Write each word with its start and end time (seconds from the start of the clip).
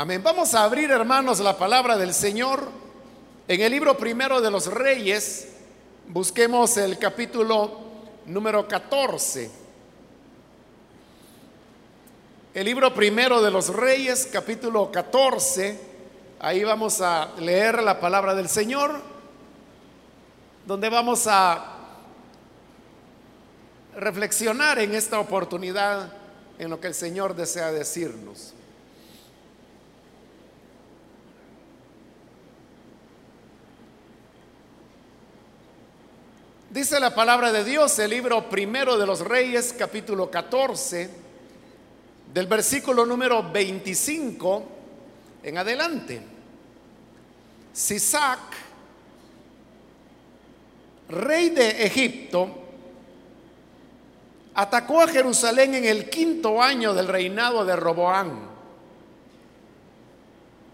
Amén. 0.00 0.22
Vamos 0.22 0.54
a 0.54 0.64
abrir, 0.64 0.90
hermanos, 0.90 1.40
la 1.40 1.58
palabra 1.58 1.98
del 1.98 2.14
Señor 2.14 2.66
en 3.46 3.60
el 3.60 3.70
libro 3.70 3.98
primero 3.98 4.40
de 4.40 4.50
los 4.50 4.66
Reyes. 4.66 5.48
Busquemos 6.08 6.78
el 6.78 6.98
capítulo 6.98 7.78
número 8.24 8.66
14. 8.66 9.50
El 12.54 12.64
libro 12.64 12.94
primero 12.94 13.42
de 13.42 13.50
los 13.50 13.68
Reyes, 13.68 14.26
capítulo 14.32 14.90
14. 14.90 15.78
Ahí 16.38 16.64
vamos 16.64 17.02
a 17.02 17.34
leer 17.38 17.82
la 17.82 18.00
palabra 18.00 18.34
del 18.34 18.48
Señor, 18.48 19.02
donde 20.64 20.88
vamos 20.88 21.26
a 21.26 21.76
reflexionar 23.96 24.78
en 24.78 24.94
esta 24.94 25.20
oportunidad 25.20 26.10
en 26.58 26.70
lo 26.70 26.80
que 26.80 26.86
el 26.86 26.94
Señor 26.94 27.36
desea 27.36 27.70
decirnos. 27.70 28.54
Dice 36.70 37.00
la 37.00 37.12
palabra 37.12 37.50
de 37.50 37.64
Dios, 37.64 37.98
el 37.98 38.10
libro 38.10 38.48
primero 38.48 38.96
de 38.96 39.04
los 39.04 39.22
Reyes, 39.22 39.74
capítulo 39.76 40.30
14, 40.30 41.10
del 42.32 42.46
versículo 42.46 43.04
número 43.04 43.50
25 43.50 44.62
en 45.42 45.58
adelante. 45.58 46.22
Sisac, 47.72 48.38
rey 51.08 51.50
de 51.50 51.86
Egipto, 51.86 52.48
atacó 54.54 55.02
a 55.02 55.08
Jerusalén 55.08 55.74
en 55.74 55.86
el 55.86 56.08
quinto 56.08 56.62
año 56.62 56.94
del 56.94 57.08
reinado 57.08 57.64
de 57.64 57.74
Roboán 57.74 58.42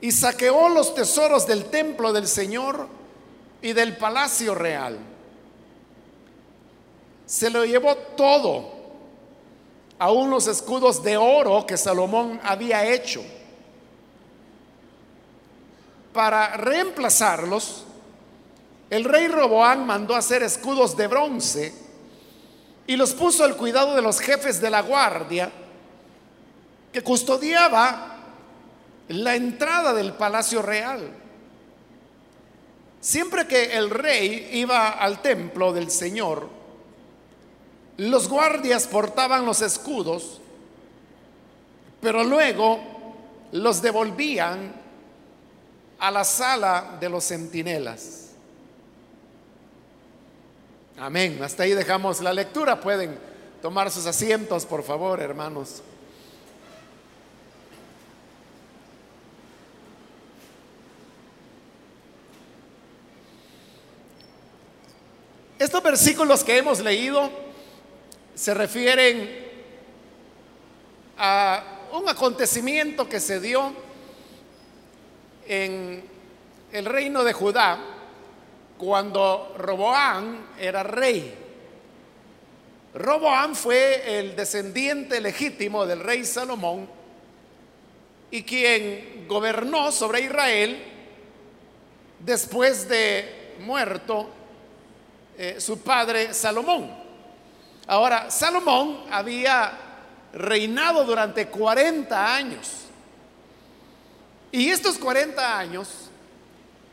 y 0.03 0.13
saqueó 0.13 0.69
los 0.69 0.95
tesoros 0.95 1.47
del 1.47 1.65
templo 1.71 2.13
del 2.13 2.29
Señor 2.29 2.87
y 3.63 3.73
del 3.73 3.97
palacio 3.97 4.55
real 4.55 5.16
se 7.27 7.51
lo 7.51 7.65
llevó 7.65 7.97
todo, 7.97 8.73
aún 9.99 10.31
los 10.31 10.47
escudos 10.47 11.03
de 11.03 11.17
oro 11.17 11.67
que 11.67 11.77
Salomón 11.77 12.41
había 12.43 12.87
hecho. 12.87 13.23
Para 16.13 16.57
reemplazarlos, 16.57 17.85
el 18.89 19.05
rey 19.05 19.27
Roboán 19.27 19.85
mandó 19.85 20.15
hacer 20.15 20.45
escudos 20.45 20.97
de 20.97 21.09
bronce 21.09 21.75
y 22.87 22.97
los 22.97 23.13
puso 23.13 23.45
al 23.45 23.57
cuidado 23.57 23.97
de 23.97 24.03
los 24.03 24.21
jefes 24.21 24.61
de 24.61 24.71
la 24.71 24.83
guardia 24.83 25.51
que 26.93 27.03
custodiaba 27.03 28.17
la 29.09 29.35
entrada 29.35 29.93
del 29.93 30.15
palacio 30.15 30.63
real. 30.63 31.11
Siempre 33.01 33.47
que 33.47 33.77
el 33.77 33.91
rey 33.91 34.51
iba 34.53 34.91
al 34.91 35.21
templo 35.21 35.73
del 35.73 35.91
Señor, 35.91 36.49
los 37.97 38.29
guardias 38.29 38.87
portaban 38.87 39.47
los 39.47 39.63
escudos, 39.63 40.41
pero 42.01 42.25
luego 42.25 42.79
los 43.53 43.81
devolvían 43.81 44.75
a 45.99 46.11
la 46.11 46.25
sala 46.25 46.99
de 47.01 47.09
los 47.09 47.25
centinelas. 47.25 48.31
Amén. 50.99 51.43
Hasta 51.43 51.63
ahí 51.63 51.73
dejamos 51.73 52.21
la 52.21 52.33
lectura. 52.33 52.81
Pueden 52.81 53.19
tomar 53.61 53.91
sus 53.91 54.07
asientos, 54.07 54.65
por 54.65 54.83
favor, 54.83 55.21
hermanos. 55.21 55.83
Estos 65.59 65.83
versículos 65.83 66.45
que 66.45 66.59
hemos 66.59 66.81
leído 66.81 67.46
se 68.37 68.53
refieren 68.53 69.47
a 71.17 71.89
un 71.93 72.07
acontecimiento 72.07 73.09
que 73.09 73.19
se 73.19 73.41
dio 73.41 73.73
en 75.49 76.05
el 76.71 76.85
reino 76.85 77.25
de 77.25 77.33
Judá 77.33 77.79
cuando 78.77 79.55
Roboán 79.57 80.49
era 80.59 80.83
rey. 80.83 81.35
Roboán 82.93 83.57
fue 83.57 84.19
el 84.19 84.37
descendiente 84.37 85.19
legítimo 85.23 85.87
del 85.87 86.01
rey 86.01 86.23
Salomón 86.27 86.87
y 88.31 88.43
quien 88.43 89.25
gobernó 89.27 89.91
sobre 89.91 90.21
Israel 90.21 90.83
después 92.19 92.87
de 92.87 93.55
muerto 93.61 94.29
eh, 95.39 95.57
su 95.59 95.81
padre 95.81 96.35
Salomón. 96.35 97.06
Ahora, 97.87 98.31
Salomón 98.31 99.05
había 99.11 99.79
reinado 100.33 101.05
durante 101.05 101.47
40 101.47 102.35
años. 102.35 102.87
Y 104.51 104.71
estos 104.71 104.99
40 104.99 105.59
años 105.59 105.89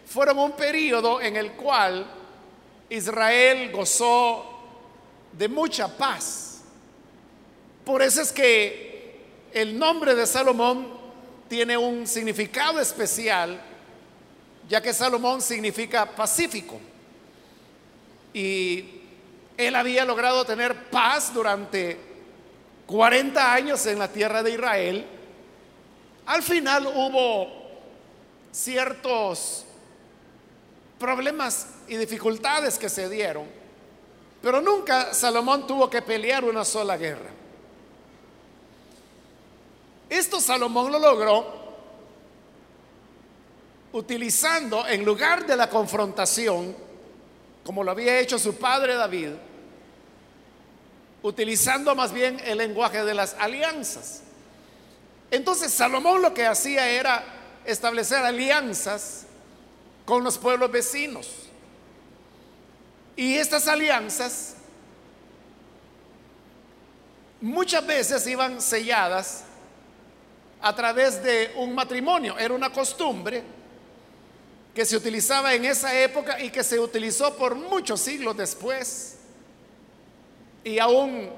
fueron 0.05 0.37
un 0.39 0.51
periodo 0.51 1.21
en 1.21 1.35
el 1.35 1.53
cual 1.53 2.05
Israel 2.89 3.71
gozó 3.71 4.45
de 5.31 5.47
mucha 5.47 5.87
paz. 5.87 6.61
Por 7.83 8.01
eso 8.01 8.21
es 8.21 8.31
que 8.31 9.21
el 9.51 9.77
nombre 9.77 10.15
de 10.15 10.25
Salomón 10.27 10.87
tiene 11.47 11.75
un 11.75 12.07
significado 12.07 12.79
especial, 12.79 13.59
ya 14.69 14.81
que 14.81 14.93
Salomón 14.93 15.41
significa 15.41 16.05
pacífico. 16.05 16.79
Y 18.33 19.02
él 19.57 19.75
había 19.75 20.05
logrado 20.05 20.45
tener 20.45 20.89
paz 20.89 21.33
durante 21.33 21.99
40 22.87 23.53
años 23.53 23.85
en 23.85 23.99
la 23.99 24.07
tierra 24.07 24.43
de 24.43 24.51
Israel. 24.51 25.05
Al 26.25 26.41
final 26.41 26.87
hubo 26.87 27.47
ciertos 28.51 29.65
problemas 30.99 31.67
y 31.87 31.97
dificultades 31.97 32.77
que 32.77 32.89
se 32.89 33.09
dieron, 33.09 33.45
pero 34.41 34.61
nunca 34.61 35.13
Salomón 35.13 35.67
tuvo 35.67 35.89
que 35.89 36.01
pelear 36.01 36.43
una 36.43 36.63
sola 36.63 36.97
guerra. 36.97 37.29
Esto 40.09 40.39
Salomón 40.39 40.91
lo 40.91 40.99
logró 40.99 41.63
utilizando 43.93 44.87
en 44.87 45.05
lugar 45.05 45.45
de 45.45 45.55
la 45.55 45.69
confrontación, 45.69 46.75
como 47.63 47.84
lo 47.84 47.91
había 47.91 48.19
hecho 48.19 48.38
su 48.38 48.56
padre 48.56 48.96
David, 48.96 49.31
utilizando 51.22 51.96
más 51.96 52.12
bien 52.12 52.40
el 52.46 52.57
lenguaje 52.57 53.03
de 53.03 53.13
las 53.13 53.35
alianzas. 53.40 54.22
Entonces 55.31 55.72
Salomón 55.72 56.22
lo 56.22 56.34
que 56.34 56.46
hacía 56.46 56.90
era 56.90 57.24
establecer 57.66 58.24
alianzas 58.24 59.25
con 60.06 60.24
los 60.24 60.38
pueblos 60.38 60.72
vecinos. 60.72 61.29
Y 63.16 63.35
estas 63.35 63.68
alianzas 63.68 64.56
muchas 67.40 67.85
veces 67.85 68.28
iban 68.28 68.62
selladas 68.62 69.44
a 70.62 70.75
través 70.75 71.24
de 71.24 71.53
un 71.56 71.74
matrimonio. 71.74 72.38
Era 72.38 72.53
una 72.53 72.72
costumbre 72.72 73.44
que 74.73 74.85
se 74.85 74.97
utilizaba 74.97 75.53
en 75.53 75.66
esa 75.66 75.97
época 76.00 76.41
y 76.41 76.50
que 76.50 76.63
se 76.63 76.79
utilizó 76.79 77.35
por 77.35 77.56
muchos 77.56 78.00
siglos 78.01 78.35
después. 78.35 79.17
Y 80.63 80.79
aún 80.79 81.29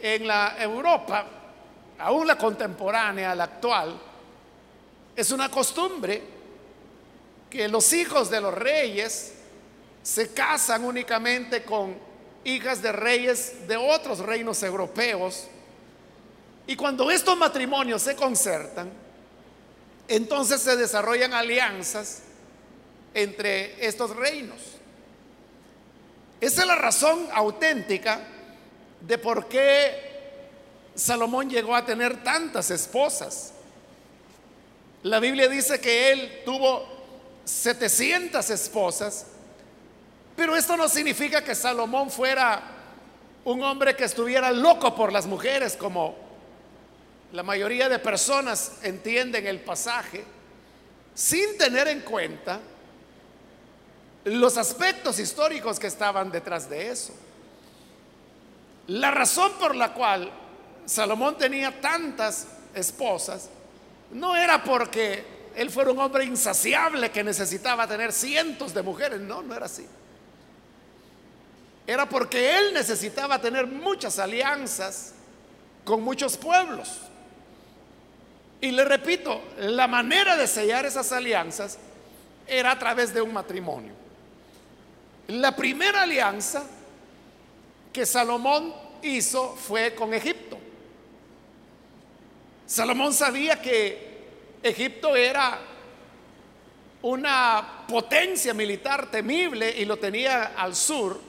en 0.00 0.26
la 0.26 0.56
Europa, 0.58 1.26
aún 1.98 2.26
la 2.26 2.36
contemporánea, 2.36 3.34
la 3.34 3.44
actual, 3.44 3.96
es 5.14 5.30
una 5.30 5.48
costumbre 5.50 6.22
que 7.48 7.68
los 7.68 7.92
hijos 7.92 8.28
de 8.28 8.40
los 8.40 8.54
reyes 8.54 9.34
se 10.02 10.32
casan 10.32 10.84
únicamente 10.84 11.62
con 11.62 11.94
hijas 12.44 12.82
de 12.82 12.90
reyes 12.90 13.68
de 13.68 13.76
otros 13.76 14.18
reinos 14.18 14.62
europeos. 14.64 15.46
Y 16.66 16.74
cuando 16.74 17.10
estos 17.10 17.36
matrimonios 17.36 18.02
se 18.02 18.16
concertan, 18.16 19.01
entonces 20.14 20.60
se 20.60 20.76
desarrollan 20.76 21.32
alianzas 21.32 22.22
entre 23.14 23.86
estos 23.86 24.14
reinos. 24.14 24.58
Esa 26.40 26.62
es 26.62 26.66
la 26.66 26.74
razón 26.74 27.28
auténtica 27.32 28.20
de 29.00 29.16
por 29.16 29.48
qué 29.48 30.10
Salomón 30.94 31.48
llegó 31.48 31.74
a 31.74 31.86
tener 31.86 32.22
tantas 32.22 32.70
esposas. 32.70 33.52
La 35.02 35.18
Biblia 35.18 35.48
dice 35.48 35.80
que 35.80 36.12
él 36.12 36.42
tuvo 36.44 36.86
700 37.44 38.50
esposas, 38.50 39.26
pero 40.36 40.56
esto 40.56 40.76
no 40.76 40.88
significa 40.88 41.42
que 41.42 41.54
Salomón 41.54 42.10
fuera 42.10 42.62
un 43.44 43.62
hombre 43.62 43.96
que 43.96 44.04
estuviera 44.04 44.50
loco 44.50 44.94
por 44.94 45.12
las 45.12 45.26
mujeres 45.26 45.76
como 45.76 46.21
la 47.32 47.42
mayoría 47.42 47.88
de 47.88 47.98
personas 47.98 48.72
entienden 48.82 49.46
el 49.46 49.60
pasaje 49.60 50.22
sin 51.14 51.56
tener 51.56 51.88
en 51.88 52.00
cuenta 52.00 52.60
los 54.24 54.56
aspectos 54.58 55.18
históricos 55.18 55.80
que 55.80 55.86
estaban 55.86 56.30
detrás 56.30 56.68
de 56.68 56.90
eso. 56.90 57.14
La 58.88 59.10
razón 59.10 59.52
por 59.58 59.74
la 59.74 59.94
cual 59.94 60.30
Salomón 60.84 61.38
tenía 61.38 61.80
tantas 61.80 62.48
esposas 62.74 63.48
no 64.10 64.36
era 64.36 64.62
porque 64.62 65.24
él 65.56 65.70
fuera 65.70 65.90
un 65.90 65.98
hombre 66.00 66.24
insaciable 66.24 67.10
que 67.10 67.24
necesitaba 67.24 67.86
tener 67.86 68.12
cientos 68.12 68.74
de 68.74 68.82
mujeres, 68.82 69.20
no, 69.20 69.42
no 69.42 69.54
era 69.54 69.66
así. 69.66 69.86
Era 71.86 72.06
porque 72.06 72.58
él 72.58 72.74
necesitaba 72.74 73.40
tener 73.40 73.66
muchas 73.66 74.18
alianzas 74.18 75.14
con 75.84 76.02
muchos 76.02 76.36
pueblos. 76.36 77.00
Y 78.62 78.70
le 78.70 78.84
repito, 78.84 79.42
la 79.58 79.88
manera 79.88 80.36
de 80.36 80.46
sellar 80.46 80.86
esas 80.86 81.10
alianzas 81.10 81.78
era 82.46 82.70
a 82.70 82.78
través 82.78 83.12
de 83.12 83.20
un 83.20 83.32
matrimonio. 83.32 83.92
La 85.26 85.56
primera 85.56 86.02
alianza 86.02 86.62
que 87.92 88.06
Salomón 88.06 88.72
hizo 89.02 89.56
fue 89.56 89.96
con 89.96 90.14
Egipto. 90.14 90.58
Salomón 92.64 93.12
sabía 93.12 93.60
que 93.60 94.28
Egipto 94.62 95.16
era 95.16 95.58
una 97.02 97.84
potencia 97.88 98.54
militar 98.54 99.10
temible 99.10 99.74
y 99.76 99.84
lo 99.84 99.96
tenía 99.96 100.52
al 100.56 100.76
sur. 100.76 101.20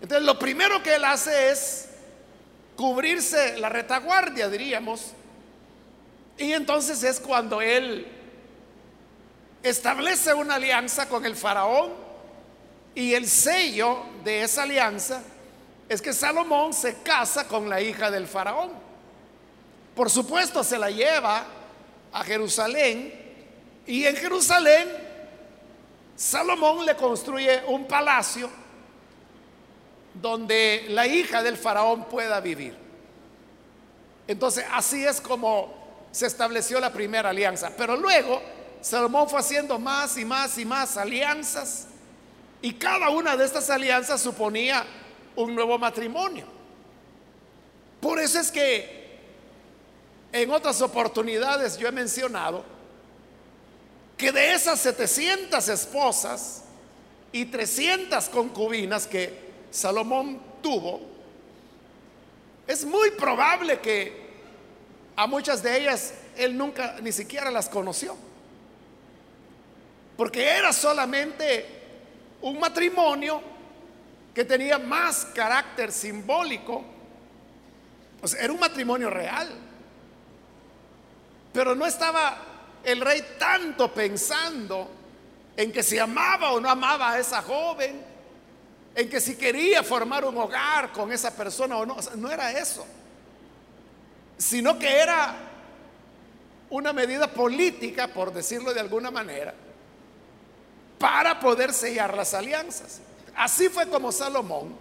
Entonces 0.00 0.24
lo 0.24 0.38
primero 0.38 0.82
que 0.82 0.94
él 0.94 1.04
hace 1.04 1.50
es 1.50 1.90
cubrirse 2.74 3.58
la 3.58 3.68
retaguardia, 3.68 4.48
diríamos. 4.48 5.12
Y 6.38 6.52
entonces 6.52 7.02
es 7.02 7.20
cuando 7.20 7.60
él 7.60 8.06
establece 9.62 10.34
una 10.34 10.56
alianza 10.56 11.08
con 11.08 11.24
el 11.24 11.36
faraón 11.36 11.92
y 12.94 13.14
el 13.14 13.28
sello 13.28 14.02
de 14.24 14.42
esa 14.42 14.64
alianza 14.64 15.22
es 15.88 16.02
que 16.02 16.12
Salomón 16.12 16.72
se 16.72 17.02
casa 17.02 17.46
con 17.46 17.68
la 17.68 17.80
hija 17.80 18.10
del 18.10 18.26
faraón. 18.26 18.70
Por 19.94 20.10
supuesto, 20.10 20.64
se 20.64 20.78
la 20.78 20.90
lleva 20.90 21.44
a 22.12 22.24
Jerusalén 22.24 23.12
y 23.86 24.04
en 24.04 24.16
Jerusalén 24.16 24.88
Salomón 26.16 26.86
le 26.86 26.94
construye 26.94 27.62
un 27.66 27.86
palacio 27.86 28.48
donde 30.14 30.86
la 30.90 31.06
hija 31.06 31.42
del 31.42 31.56
faraón 31.56 32.04
pueda 32.04 32.40
vivir. 32.40 32.76
Entonces, 34.28 34.64
así 34.72 35.04
es 35.04 35.20
como 35.20 35.81
se 36.12 36.26
estableció 36.26 36.78
la 36.78 36.92
primera 36.92 37.30
alianza. 37.30 37.72
Pero 37.76 37.96
luego 37.96 38.40
Salomón 38.80 39.28
fue 39.28 39.40
haciendo 39.40 39.78
más 39.78 40.16
y 40.18 40.24
más 40.24 40.56
y 40.58 40.64
más 40.64 40.96
alianzas 40.96 41.88
y 42.60 42.74
cada 42.74 43.10
una 43.10 43.36
de 43.36 43.44
estas 43.44 43.68
alianzas 43.70 44.20
suponía 44.20 44.84
un 45.34 45.54
nuevo 45.54 45.78
matrimonio. 45.78 46.46
Por 48.00 48.20
eso 48.20 48.38
es 48.38 48.52
que 48.52 49.02
en 50.32 50.50
otras 50.50 50.80
oportunidades 50.80 51.76
yo 51.76 51.88
he 51.88 51.92
mencionado 51.92 52.64
que 54.16 54.30
de 54.30 54.54
esas 54.54 54.78
700 54.80 55.68
esposas 55.68 56.62
y 57.32 57.46
300 57.46 58.28
concubinas 58.28 59.06
que 59.06 59.52
Salomón 59.70 60.40
tuvo, 60.62 61.00
es 62.66 62.84
muy 62.84 63.10
probable 63.12 63.80
que 63.80 64.21
a 65.16 65.26
muchas 65.26 65.62
de 65.62 65.78
ellas 65.78 66.14
él 66.36 66.56
nunca 66.56 66.96
ni 67.02 67.12
siquiera 67.12 67.50
las 67.50 67.68
conoció. 67.68 68.16
Porque 70.16 70.48
era 70.48 70.72
solamente 70.72 71.66
un 72.42 72.58
matrimonio 72.58 73.40
que 74.34 74.44
tenía 74.44 74.78
más 74.78 75.26
carácter 75.34 75.92
simbólico. 75.92 76.82
O 78.22 78.28
sea, 78.28 78.42
era 78.42 78.52
un 78.52 78.60
matrimonio 78.60 79.10
real. 79.10 79.50
Pero 81.52 81.74
no 81.74 81.86
estaba 81.86 82.38
el 82.84 83.00
rey 83.00 83.22
tanto 83.38 83.92
pensando 83.92 84.88
en 85.56 85.70
que 85.70 85.82
si 85.82 85.98
amaba 85.98 86.52
o 86.52 86.60
no 86.60 86.70
amaba 86.70 87.12
a 87.12 87.18
esa 87.18 87.42
joven, 87.42 88.02
en 88.94 89.08
que 89.08 89.20
si 89.20 89.36
quería 89.36 89.82
formar 89.82 90.24
un 90.24 90.36
hogar 90.36 90.92
con 90.92 91.12
esa 91.12 91.34
persona 91.34 91.76
o 91.76 91.86
no. 91.86 91.96
no 92.16 92.30
era 92.30 92.52
eso. 92.52 92.86
Sino 94.42 94.76
que 94.76 94.98
era 94.98 95.36
una 96.68 96.92
medida 96.92 97.28
política, 97.28 98.08
por 98.08 98.32
decirlo 98.32 98.74
de 98.74 98.80
alguna 98.80 99.08
manera, 99.12 99.54
para 100.98 101.38
poder 101.38 101.72
sellar 101.72 102.16
las 102.16 102.34
alianzas. 102.34 103.00
Así 103.36 103.68
fue 103.68 103.88
como 103.88 104.10
Salomón 104.10 104.74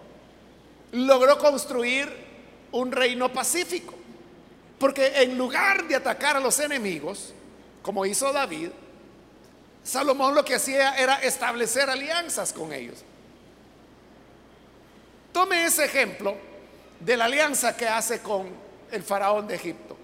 logró 0.93 1.37
construir 1.37 2.11
un 2.71 2.91
reino 2.91 3.31
pacífico. 3.31 3.93
Porque 4.79 5.21
en 5.21 5.37
lugar 5.37 5.87
de 5.87 5.95
atacar 5.95 6.37
a 6.37 6.39
los 6.39 6.59
enemigos, 6.59 7.31
como 7.83 8.03
hizo 8.07 8.33
David, 8.33 8.69
Salomón 9.83 10.33
lo 10.33 10.43
que 10.43 10.55
hacía 10.55 10.95
era 10.95 11.21
establecer 11.21 11.87
alianzas 11.87 12.51
con 12.51 12.73
ellos. 12.73 13.03
Tome 15.31 15.65
ese 15.65 15.85
ejemplo 15.85 16.35
de 16.99 17.15
la 17.15 17.25
alianza 17.25 17.77
que 17.77 17.87
hace 17.87 18.21
con 18.21 18.70
el 18.91 19.03
faraón 19.03 19.47
de 19.47 19.55
Egipto. 19.55 19.97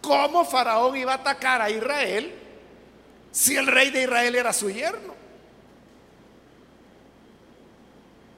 ¿Cómo 0.00 0.44
faraón 0.44 0.96
iba 0.96 1.12
a 1.12 1.16
atacar 1.16 1.60
a 1.60 1.70
Israel 1.70 2.32
si 3.32 3.56
el 3.56 3.66
rey 3.66 3.90
de 3.90 4.02
Israel 4.02 4.34
era 4.34 4.52
su 4.52 4.70
yerno? 4.70 5.14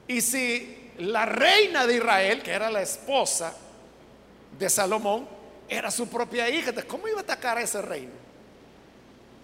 Y 0.07 0.21
si 0.21 0.93
la 0.99 1.27
reina 1.27 1.87
de 1.87 1.97
Israel, 1.97 2.43
que 2.43 2.51
era 2.51 2.71
la 2.71 2.81
esposa 2.81 3.55
de 4.59 4.71
Salomón, 4.71 5.29
era 5.69 5.91
su 5.91 6.09
propia 6.09 6.49
hija, 6.49 6.73
¿cómo 6.87 7.07
iba 7.07 7.19
a 7.19 7.23
atacar 7.23 7.59
a 7.59 7.63
ese 7.63 7.83
reino? 7.83 8.13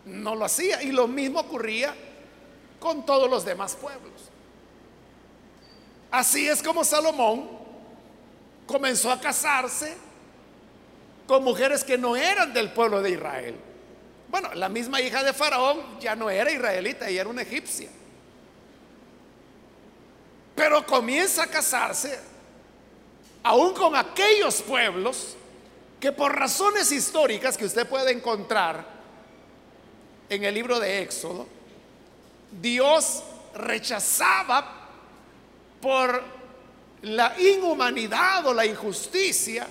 No 0.06 0.35
lo 0.35 0.47
hacía. 0.47 0.82
Y 0.82 0.93
lo 0.93 1.06
mismo 1.06 1.40
ocurría 1.40 1.94
con 2.81 3.05
todos 3.05 3.29
los 3.29 3.44
demás 3.44 3.76
pueblos. 3.76 4.12
Así 6.11 6.49
es 6.49 6.62
como 6.62 6.85
Salomón 6.85 7.63
comenzó 8.66 9.11
a 9.11 9.20
casarse 9.20 9.96
con 11.26 11.43
mujeres 11.43 11.84
que 11.84 11.99
no 11.99 12.16
eran 12.16 12.52
del 12.52 12.72
pueblo 12.72 13.02
de 13.02 13.11
Israel. 13.11 13.56
Bueno, 14.28 14.52
la 14.55 14.68
misma 14.68 15.00
hija 15.00 15.23
de 15.23 15.33
Faraón 15.33 15.99
ya 16.00 16.16
no 16.16 16.28
era 16.28 16.50
israelita, 16.50 17.09
ella 17.09 17.23
era 17.23 17.30
una 17.30 17.42
egipcia. 17.42 17.88
Pero 20.54 20.85
comienza 20.87 21.44
a 21.44 21.47
casarse 21.47 22.18
aún 23.42 23.75
con 23.75 23.94
aquellos 23.94 24.62
pueblos 24.62 25.37
que 26.00 26.12
por 26.12 26.35
razones 26.35 26.92
históricas 26.92 27.56
que 27.56 27.64
usted 27.64 27.88
puede 27.88 28.12
encontrar 28.12 28.85
en 30.28 30.44
el 30.44 30.54
libro 30.54 30.80
de 30.80 31.02
Éxodo, 31.02 31.47
Dios 32.61 33.23
rechazaba 33.54 34.88
por 35.80 36.23
la 37.04 37.38
inhumanidad 37.38 38.46
o 38.46 38.54
la 38.54 38.64
injusticia 38.64 39.66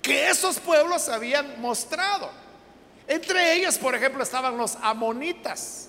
que 0.00 0.28
esos 0.28 0.58
pueblos 0.58 1.08
habían 1.08 1.60
mostrado. 1.60 2.30
Entre 3.06 3.54
ellos, 3.54 3.78
por 3.78 3.94
ejemplo, 3.94 4.22
estaban 4.22 4.56
los 4.56 4.76
amonitas. 4.82 5.88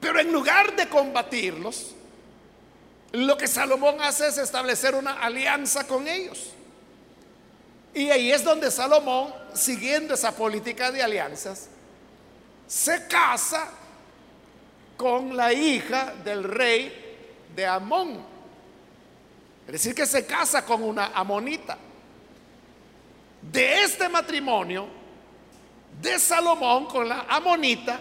Pero 0.00 0.18
en 0.20 0.32
lugar 0.32 0.74
de 0.74 0.88
combatirlos, 0.88 1.94
lo 3.12 3.36
que 3.36 3.46
Salomón 3.46 4.00
hace 4.00 4.28
es 4.28 4.38
establecer 4.38 4.94
una 4.94 5.22
alianza 5.22 5.86
con 5.86 6.08
ellos. 6.08 6.50
Y 7.94 8.08
ahí 8.08 8.32
es 8.32 8.42
donde 8.42 8.70
Salomón, 8.70 9.34
siguiendo 9.52 10.14
esa 10.14 10.34
política 10.34 10.90
de 10.90 11.02
alianzas, 11.02 11.68
se 12.66 13.06
casa 13.06 13.68
con 14.96 15.36
la 15.36 15.52
hija 15.52 16.14
del 16.24 16.44
rey 16.44 17.01
de 17.54 17.66
Amón. 17.66 18.24
Es 19.66 19.72
decir, 19.72 19.94
que 19.94 20.06
se 20.06 20.26
casa 20.26 20.64
con 20.64 20.82
una 20.82 21.06
amonita. 21.14 21.78
De 23.40 23.82
este 23.82 24.08
matrimonio 24.08 24.86
de 26.00 26.18
Salomón 26.18 26.86
con 26.86 27.08
la 27.08 27.26
amonita, 27.28 28.00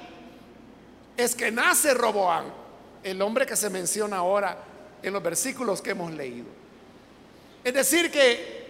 es 1.18 1.36
que 1.36 1.52
nace 1.52 1.94
Roboán, 1.94 2.46
el 3.04 3.22
hombre 3.22 3.46
que 3.46 3.56
se 3.56 3.70
menciona 3.70 4.18
ahora 4.18 4.58
en 5.04 5.14
los 5.14 5.22
versículos 5.22 5.82
que 5.82 5.92
hemos 5.92 6.12
leído. 6.12 6.48
Es 7.64 7.74
decir, 7.74 8.12
que 8.12 8.62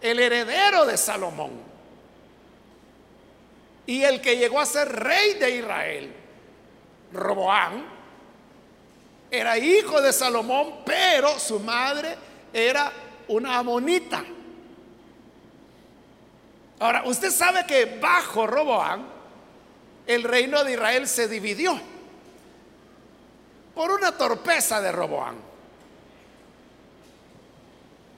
el 0.00 0.18
heredero 0.18 0.86
de 0.86 0.96
Salomón 0.96 1.52
y 3.86 4.02
el 4.02 4.20
que 4.20 4.36
llegó 4.36 4.60
a 4.60 4.66
ser 4.66 4.88
rey 4.88 5.34
de 5.34 5.56
Israel, 5.56 6.12
Roboán, 7.12 7.95
era 9.30 9.58
hijo 9.58 10.00
de 10.00 10.12
Salomón, 10.12 10.80
pero 10.84 11.38
su 11.38 11.60
madre 11.60 12.16
era 12.52 12.92
una 13.28 13.58
amonita. 13.58 14.24
Ahora, 16.78 17.02
usted 17.06 17.30
sabe 17.30 17.66
que 17.66 17.98
bajo 18.00 18.46
Roboán 18.46 19.06
el 20.06 20.22
reino 20.22 20.62
de 20.62 20.72
Israel 20.72 21.08
se 21.08 21.26
dividió 21.26 21.78
por 23.74 23.90
una 23.90 24.12
torpeza 24.12 24.80
de 24.80 24.92
Roboán. 24.92 25.36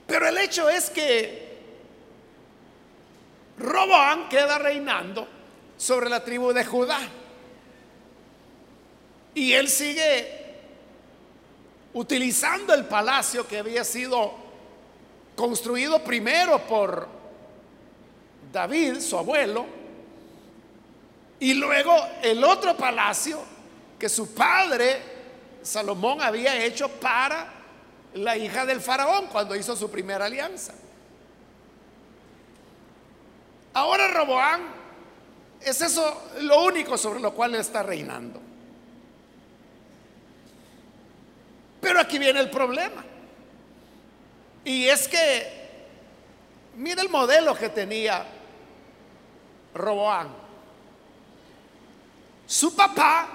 Pero 0.07 0.27
el 0.27 0.37
hecho 0.37 0.69
es 0.69 0.89
que 0.89 1.49
Roboán 3.57 4.29
queda 4.29 4.57
reinando 4.57 5.27
sobre 5.77 6.09
la 6.09 6.23
tribu 6.23 6.53
de 6.53 6.65
Judá. 6.65 6.99
Y 9.35 9.53
él 9.53 9.67
sigue 9.69 10.38
utilizando 11.93 12.73
el 12.73 12.85
palacio 12.85 13.47
que 13.47 13.57
había 13.57 13.83
sido 13.83 14.33
construido 15.35 16.03
primero 16.03 16.59
por 16.67 17.07
David, 18.51 18.99
su 18.99 19.17
abuelo, 19.17 19.65
y 21.39 21.53
luego 21.53 21.95
el 22.21 22.43
otro 22.43 22.75
palacio 22.75 23.39
que 23.97 24.09
su 24.09 24.33
padre 24.33 25.01
Salomón 25.61 26.21
había 26.21 26.63
hecho 26.63 26.89
para 26.89 27.53
la 28.13 28.35
hija 28.37 28.65
del 28.65 28.81
faraón 28.81 29.27
cuando 29.27 29.55
hizo 29.55 29.75
su 29.75 29.89
primera 29.89 30.25
alianza. 30.25 30.73
Ahora 33.73 34.07
Roboán 34.09 34.61
es 35.61 35.81
eso 35.81 36.29
lo 36.41 36.63
único 36.63 36.97
sobre 36.97 37.19
lo 37.19 37.33
cual 37.33 37.55
está 37.55 37.83
reinando. 37.83 38.48
Pero 41.81 41.99
aquí 41.99 42.19
viene 42.19 42.39
el 42.39 42.49
problema. 42.49 43.03
Y 44.63 44.87
es 44.87 45.07
que, 45.07 45.59
mira 46.75 47.01
el 47.01 47.09
modelo 47.09 47.55
que 47.55 47.69
tenía 47.69 48.25
Roboán. 49.73 50.29
Su 52.45 52.75
papá 52.75 53.27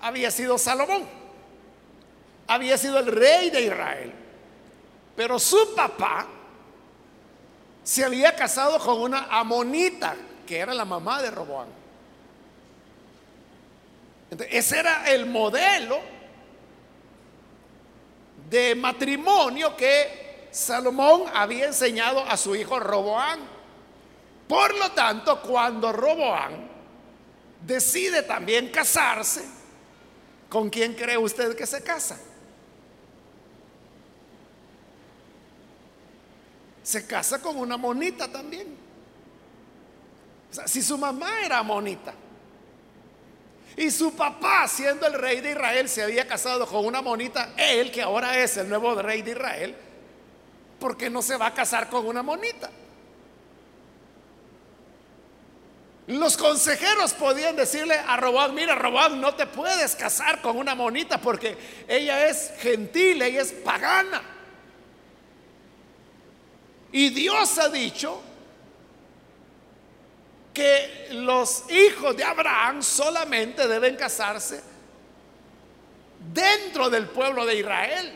había 0.00 0.30
sido 0.30 0.58
Salomón, 0.58 1.06
había 2.46 2.76
sido 2.76 2.98
el 2.98 3.06
rey 3.06 3.50
de 3.50 3.62
Israel, 3.62 4.12
pero 5.14 5.38
su 5.38 5.74
papá 5.76 6.26
se 7.84 8.04
había 8.04 8.34
casado 8.34 8.78
con 8.78 9.00
una 9.00 9.26
amonita, 9.30 10.16
que 10.46 10.58
era 10.58 10.74
la 10.74 10.84
mamá 10.84 11.22
de 11.22 11.30
Roboán. 11.30 11.68
ese 14.50 14.78
era 14.78 15.10
el 15.10 15.26
modelo 15.26 16.00
de 18.48 18.74
matrimonio 18.74 19.76
que 19.76 20.48
Salomón 20.50 21.24
había 21.32 21.66
enseñado 21.66 22.24
a 22.24 22.36
su 22.36 22.54
hijo 22.54 22.78
Roboán. 22.78 23.40
Por 24.46 24.76
lo 24.76 24.90
tanto, 24.92 25.40
cuando 25.40 25.92
Roboán 25.92 26.68
decide 27.64 28.22
también 28.22 28.70
casarse, 28.70 29.44
¿con 30.48 30.68
quién 30.68 30.94
cree 30.94 31.16
usted 31.16 31.56
que 31.56 31.66
se 31.66 31.82
casa? 31.82 32.18
Se 36.82 37.06
casa 37.06 37.40
con 37.40 37.56
una 37.56 37.76
monita 37.76 38.30
también. 38.30 38.76
O 40.50 40.54
sea, 40.54 40.68
si 40.68 40.82
su 40.82 40.98
mamá 40.98 41.40
era 41.44 41.62
monita 41.62 42.12
y 43.76 43.90
su 43.90 44.14
papá, 44.14 44.68
siendo 44.68 45.06
el 45.06 45.14
rey 45.14 45.40
de 45.40 45.52
Israel, 45.52 45.88
se 45.88 46.02
había 46.02 46.26
casado 46.26 46.66
con 46.66 46.84
una 46.84 47.00
monita, 47.00 47.54
él 47.56 47.90
que 47.90 48.02
ahora 48.02 48.38
es 48.38 48.56
el 48.56 48.68
nuevo 48.68 48.94
rey 49.00 49.22
de 49.22 49.30
Israel, 49.32 49.74
¿por 50.78 50.96
qué 50.96 51.08
no 51.08 51.22
se 51.22 51.36
va 51.36 51.46
a 51.46 51.54
casar 51.54 51.88
con 51.88 52.06
una 52.06 52.22
monita? 52.22 52.70
Los 56.08 56.36
consejeros 56.36 57.14
podían 57.14 57.56
decirle 57.56 57.94
a 57.94 58.16
Robán, 58.16 58.54
mira 58.54 58.74
Robán, 58.74 59.20
no 59.20 59.34
te 59.34 59.46
puedes 59.46 59.94
casar 59.94 60.42
con 60.42 60.58
una 60.58 60.74
monita 60.74 61.18
porque 61.18 61.56
ella 61.86 62.26
es 62.28 62.52
gentil, 62.58 63.22
ella 63.22 63.40
es 63.40 63.52
pagana. 63.52 64.20
Y 66.90 67.08
Dios 67.10 67.56
ha 67.58 67.68
dicho 67.68 68.20
que 70.52 71.08
los 71.12 71.70
hijos 71.70 72.16
de 72.16 72.24
Abraham 72.24 72.82
solamente 72.82 73.66
deben 73.66 73.96
casarse 73.96 74.62
dentro 76.32 76.90
del 76.90 77.08
pueblo 77.08 77.46
de 77.46 77.56
Israel. 77.56 78.12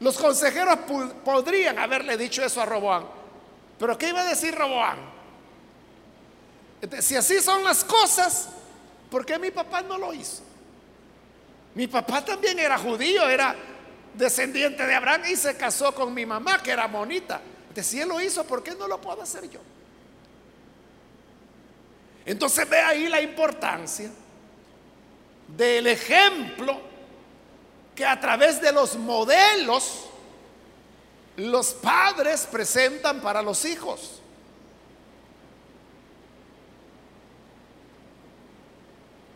Los 0.00 0.18
consejeros 0.18 0.78
podrían 1.24 1.78
haberle 1.78 2.16
dicho 2.16 2.44
eso 2.44 2.60
a 2.60 2.66
Roboán. 2.66 3.06
Pero 3.78 3.96
¿qué 3.96 4.08
iba 4.08 4.20
a 4.20 4.24
decir 4.24 4.54
Roboán? 4.54 5.16
si 7.00 7.16
así 7.16 7.40
son 7.40 7.64
las 7.64 7.84
cosas, 7.84 8.48
¿por 9.10 9.24
qué 9.24 9.38
mi 9.38 9.50
papá 9.50 9.82
no 9.82 9.98
lo 9.98 10.12
hizo? 10.12 10.42
Mi 11.74 11.86
papá 11.86 12.24
también 12.24 12.58
era 12.58 12.78
judío, 12.78 13.28
era 13.28 13.54
descendiente 14.14 14.86
de 14.86 14.94
Abraham 14.94 15.22
y 15.30 15.36
se 15.36 15.56
casó 15.56 15.94
con 15.94 16.12
mi 16.12 16.24
mamá, 16.24 16.62
que 16.62 16.70
era 16.70 16.86
monita. 16.88 17.40
si 17.82 18.00
él 18.00 18.08
lo 18.08 18.20
hizo, 18.20 18.44
¿por 18.44 18.62
qué 18.62 18.74
no 18.74 18.88
lo 18.88 19.00
puedo 19.00 19.22
hacer 19.22 19.48
yo? 19.50 19.60
Entonces 22.26 22.68
ve 22.68 22.80
ahí 22.80 23.08
la 23.08 23.22
importancia 23.22 24.10
del 25.46 25.86
ejemplo 25.86 26.80
que 27.94 28.04
a 28.04 28.20
través 28.20 28.60
de 28.60 28.72
los 28.72 28.96
modelos 28.96 30.08
los 31.36 31.72
padres 31.74 32.46
presentan 32.50 33.20
para 33.20 33.40
los 33.42 33.64
hijos. 33.64 34.20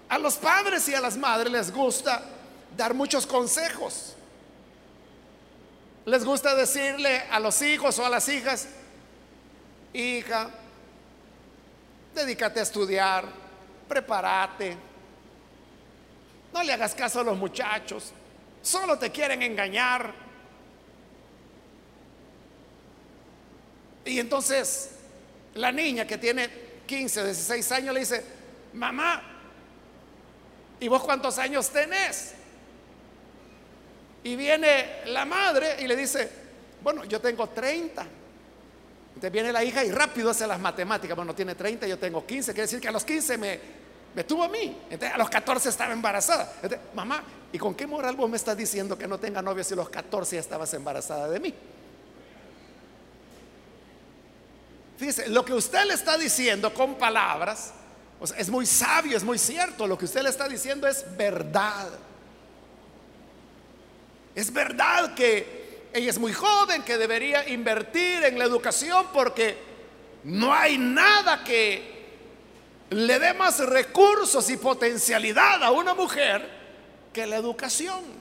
A 0.09 0.19
los 0.19 0.35
padres 0.35 0.89
y 0.89 0.95
a 0.95 1.01
las 1.01 1.17
madres 1.17 1.53
les 1.53 1.73
gusta 1.73 2.25
dar 2.77 2.93
muchos 2.93 3.25
consejos. 3.25 4.17
Les 6.05 6.25
gusta 6.25 6.57
decirle 6.57 7.21
a 7.31 7.39
los 7.39 7.63
hijos 7.63 8.01
o 8.01 8.05
a 8.05 8.09
las 8.09 8.29
hijas, 8.29 8.67
hija, 9.93 10.51
dedícate 12.15 12.61
a 12.61 12.63
estudiar, 12.63 13.25
prepárate, 13.89 14.77
no 16.53 16.63
le 16.63 16.73
hagas 16.73 16.95
caso 16.95 17.21
a 17.21 17.25
los 17.25 17.37
muchachos, 17.37 18.13
solo 18.63 18.99
te 18.99 19.11
quieren 19.11 19.43
engañar. 19.43 20.13
Y 24.05 24.19
entonces 24.19 24.93
la 25.55 25.71
niña 25.71 26.07
que 26.07 26.19
tiene 26.19 26.49
15, 26.87 27.25
16 27.25 27.73
años 27.73 27.95
le 27.95 28.01
dice, 28.01 28.25
mamá, 28.73 29.31
¿Y 30.81 30.89
vos 30.89 31.03
cuántos 31.03 31.39
años 31.39 31.69
tenés? 31.69 32.33
Y 34.25 34.35
viene 34.35 35.03
la 35.07 35.27
madre 35.27 35.77
y 35.81 35.87
le 35.87 35.95
dice, 35.95 36.29
bueno, 36.83 37.05
yo 37.05 37.21
tengo 37.21 37.49
30. 37.49 38.07
Entonces 39.11 39.33
viene 39.33 39.53
la 39.53 39.63
hija 39.65 39.85
y 39.85 39.91
rápido 39.91 40.31
hace 40.31 40.47
las 40.47 40.61
matemáticas. 40.61 41.17
Bueno, 41.17 41.35
tiene 41.35 41.55
30, 41.55 41.87
yo 41.87 41.99
tengo 41.99 42.25
15. 42.25 42.53
Quiere 42.53 42.63
decir 42.63 42.81
que 42.81 42.89
a 42.89 42.93
los 42.93 43.05
15 43.05 43.39
me, 43.39 43.61
me 44.15 44.25
tuvo 44.25 44.45
a 44.45 44.49
mí. 44.49 44.77
Entonces 44.89 45.15
a 45.15 45.19
los 45.19 45.29
14 45.29 45.69
estaba 45.69 45.93
embarazada. 45.93 46.53
Mamá, 46.95 47.23
¿y 47.53 47.59
con 47.59 47.75
qué 47.75 47.87
moral 47.87 48.17
vos 48.17 48.31
me 48.31 48.37
estás 48.37 48.57
diciendo 48.57 48.97
que 48.97 49.07
no 49.07 49.19
tenga 49.19 49.43
novio 49.43 49.65
si 49.65 49.75
a 49.75 49.77
los 49.77 49.91
14 49.91 50.37
ya 50.37 50.41
estabas 50.41 50.73
embarazada 50.75 51.29
de 51.29 51.41
mí? 51.41 51.55
Fíjese, 54.97 55.29
lo 55.29 55.45
que 55.45 55.55
usted 55.55 55.85
le 55.87 55.95
está 55.95 56.19
diciendo 56.19 56.73
con 56.75 56.97
palabras 56.97 57.73
es 58.37 58.51
muy 58.51 58.67
sabio, 58.67 59.17
es 59.17 59.25
muy 59.25 59.39
cierto. 59.39 59.87
Lo 59.87 59.97
que 59.97 60.05
usted 60.05 60.23
le 60.23 60.29
está 60.29 60.49
diciendo 60.49 60.87
es 60.87 61.05
verdad. 61.17 61.89
Es 64.35 64.53
verdad 64.53 65.15
que 65.15 65.60
ella 65.93 66.11
es 66.11 66.19
muy 66.19 66.33
joven, 66.33 66.83
que 66.83 66.99
debería 66.99 67.49
invertir 67.49 68.25
en 68.25 68.39
la 68.39 68.45
educación 68.45 69.07
porque 69.13 69.57
no 70.25 70.53
hay 70.53 70.79
nada 70.79 71.43
que 71.45 72.01
le 72.91 73.19
dé 73.19 73.35
más 73.35 73.59
recursos 73.61 74.49
y 74.51 74.57
potencialidad 74.57 75.63
a 75.63 75.71
una 75.71 75.95
mujer 75.95 76.49
que 77.13 77.27
la 77.27 77.37
educación. 77.37 78.21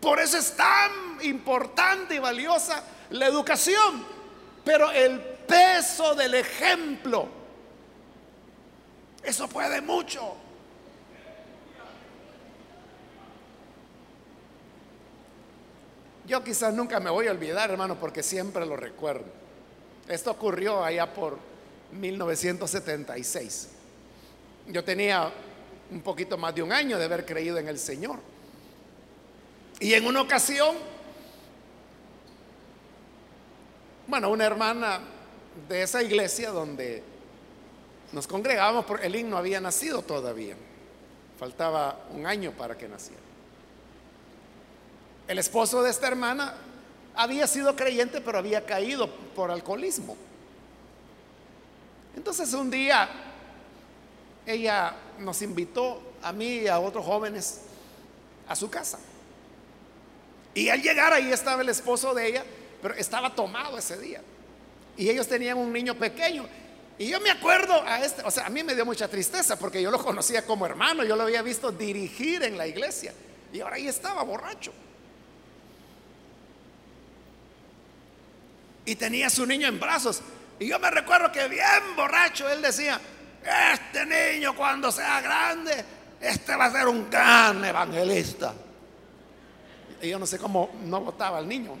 Por 0.00 0.20
eso 0.20 0.38
es 0.38 0.54
tan 0.54 0.90
importante 1.22 2.14
y 2.14 2.18
valiosa 2.18 2.82
la 3.10 3.26
educación. 3.26 4.04
Pero 4.64 4.90
el 4.90 5.20
peso 5.20 6.14
del 6.14 6.34
ejemplo 6.34 7.28
eso 9.26 9.48
puede 9.48 9.80
mucho. 9.80 10.36
Yo 16.26 16.42
quizás 16.42 16.74
nunca 16.74 17.00
me 17.00 17.10
voy 17.10 17.28
a 17.28 17.30
olvidar, 17.30 17.70
hermano, 17.70 17.98
porque 17.98 18.22
siempre 18.22 18.66
lo 18.66 18.76
recuerdo. 18.76 19.26
Esto 20.08 20.30
ocurrió 20.30 20.84
allá 20.84 21.12
por 21.12 21.38
1976. 21.92 23.68
Yo 24.68 24.82
tenía 24.84 25.32
un 25.90 26.00
poquito 26.00 26.36
más 26.36 26.54
de 26.54 26.62
un 26.62 26.72
año 26.72 26.98
de 26.98 27.04
haber 27.04 27.24
creído 27.24 27.58
en 27.58 27.68
el 27.68 27.78
Señor. 27.78 28.18
Y 29.78 29.94
en 29.94 30.06
una 30.06 30.22
ocasión 30.22 30.76
bueno, 34.06 34.30
una 34.30 34.44
hermana 34.44 35.00
de 35.68 35.82
esa 35.82 36.02
iglesia 36.02 36.50
donde 36.50 37.02
nos 38.12 38.26
congregábamos, 38.26 38.86
el 39.02 39.28
no 39.28 39.36
había 39.36 39.60
nacido 39.60 40.02
todavía. 40.02 40.54
Faltaba 41.38 42.06
un 42.12 42.24
año 42.24 42.52
para 42.52 42.78
que 42.78 42.88
naciera. 42.88 43.25
El 45.28 45.38
esposo 45.38 45.82
de 45.82 45.90
esta 45.90 46.06
hermana 46.06 46.54
había 47.14 47.46
sido 47.46 47.74
creyente, 47.74 48.20
pero 48.20 48.38
había 48.38 48.64
caído 48.64 49.10
por 49.34 49.50
alcoholismo. 49.50 50.16
Entonces 52.16 52.52
un 52.54 52.70
día 52.70 53.08
ella 54.46 54.94
nos 55.18 55.42
invitó 55.42 56.00
a 56.22 56.32
mí 56.32 56.58
y 56.58 56.68
a 56.68 56.78
otros 56.78 57.04
jóvenes 57.04 57.62
a 58.48 58.54
su 58.54 58.70
casa. 58.70 58.98
Y 60.54 60.68
al 60.68 60.80
llegar 60.80 61.12
ahí 61.12 61.32
estaba 61.32 61.62
el 61.62 61.68
esposo 61.68 62.14
de 62.14 62.28
ella, 62.28 62.44
pero 62.80 62.94
estaba 62.94 63.34
tomado 63.34 63.76
ese 63.76 63.98
día. 63.98 64.22
Y 64.96 65.10
ellos 65.10 65.26
tenían 65.26 65.58
un 65.58 65.72
niño 65.72 65.94
pequeño. 65.96 66.46
Y 66.98 67.08
yo 67.08 67.20
me 67.20 67.30
acuerdo 67.30 67.82
a 67.82 68.02
este, 68.02 68.22
o 68.22 68.30
sea, 68.30 68.46
a 68.46 68.48
mí 68.48 68.62
me 68.62 68.74
dio 68.74 68.86
mucha 68.86 69.06
tristeza 69.08 69.58
porque 69.58 69.82
yo 69.82 69.90
lo 69.90 70.02
conocía 70.02 70.46
como 70.46 70.64
hermano, 70.64 71.04
yo 71.04 71.14
lo 71.14 71.24
había 71.24 71.42
visto 71.42 71.70
dirigir 71.70 72.42
en 72.42 72.56
la 72.56 72.66
iglesia. 72.66 73.12
Y 73.52 73.60
ahora 73.60 73.76
ahí 73.76 73.86
estaba 73.86 74.22
borracho. 74.22 74.72
Y 78.86 78.96
tenía 78.96 79.28
su 79.28 79.44
niño 79.44 79.68
en 79.68 79.78
brazos. 79.78 80.22
Y 80.58 80.68
yo 80.68 80.78
me 80.78 80.90
recuerdo 80.90 81.30
que 81.30 81.46
bien 81.48 81.96
borracho 81.96 82.48
él 82.48 82.62
decía, 82.62 82.98
este 83.74 84.06
niño 84.06 84.56
cuando 84.56 84.90
sea 84.90 85.20
grande, 85.20 85.84
este 86.20 86.56
va 86.56 86.66
a 86.66 86.70
ser 86.70 86.88
un 86.88 87.10
gran 87.10 87.64
evangelista. 87.64 88.54
Y 90.00 90.08
yo 90.08 90.18
no 90.18 90.26
sé 90.26 90.38
cómo 90.38 90.70
no 90.84 91.00
votaba 91.00 91.38
al 91.38 91.48
niño. 91.48 91.76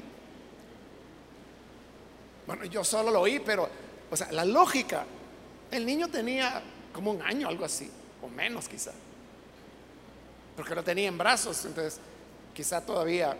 Bueno, 2.46 2.64
yo 2.64 2.84
solo 2.84 3.10
lo 3.10 3.20
oí, 3.22 3.40
pero, 3.40 3.68
o 4.10 4.16
sea, 4.16 4.30
la 4.32 4.44
lógica, 4.44 5.04
el 5.70 5.84
niño 5.84 6.08
tenía 6.08 6.62
como 6.92 7.10
un 7.10 7.22
año, 7.22 7.48
algo 7.48 7.64
así, 7.64 7.90
o 8.22 8.28
menos 8.28 8.68
quizá. 8.68 8.92
Porque 10.54 10.74
lo 10.74 10.82
tenía 10.82 11.08
en 11.08 11.18
brazos, 11.18 11.64
entonces 11.64 12.00
quizá 12.54 12.80
todavía 12.80 13.36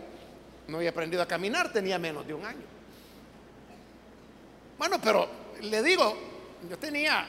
no 0.67 0.77
había 0.77 0.89
aprendido 0.89 1.23
a 1.23 1.25
caminar, 1.25 1.71
tenía 1.71 1.97
menos 1.97 2.27
de 2.27 2.33
un 2.33 2.45
año. 2.45 2.76
Bueno, 4.77 4.99
pero 5.01 5.27
le 5.61 5.81
digo, 5.81 6.15
yo 6.69 6.77
tenía 6.77 7.27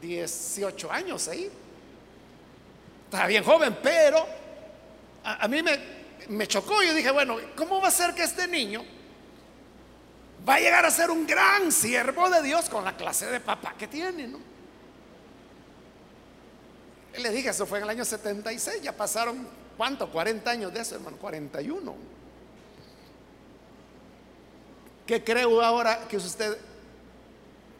18 0.00 0.92
años 0.92 1.28
ahí. 1.28 1.50
Estaba 3.04 3.26
bien 3.26 3.42
joven, 3.42 3.78
pero 3.82 4.26
a, 5.24 5.48
mí 5.48 5.62
me, 6.28 6.46
chocó. 6.46 6.82
Yo 6.82 6.94
dije, 6.94 7.10
bueno, 7.10 7.38
¿cómo 7.56 7.80
va 7.80 7.88
a 7.88 7.90
ser 7.90 8.14
que 8.14 8.22
este 8.22 8.46
niño 8.46 8.84
va 10.48 10.54
a 10.54 10.60
llegar 10.60 10.84
a 10.84 10.90
ser 10.90 11.10
un 11.10 11.26
gran 11.26 11.72
siervo 11.72 12.30
de 12.30 12.42
Dios 12.42 12.68
con 12.68 12.84
la 12.84 12.96
clase 12.96 13.26
de 13.26 13.40
papá 13.40 13.74
que 13.78 13.88
tiene, 13.88 14.26
¿no? 14.26 14.38
Le 17.18 17.30
dije, 17.30 17.50
eso 17.50 17.66
fue 17.66 17.78
en 17.78 17.84
el 17.84 17.90
año 17.90 18.04
76, 18.04 18.82
ya 18.82 18.92
pasaron, 18.92 19.46
¿cuánto? 19.76 20.10
40 20.10 20.48
años 20.48 20.72
de 20.72 20.80
eso, 20.80 20.94
hermano, 20.94 21.16
41. 21.16 22.19
¿Qué 25.10 25.24
cree 25.24 25.42
ahora 25.42 26.06
que 26.06 26.16
usted, 26.16 26.56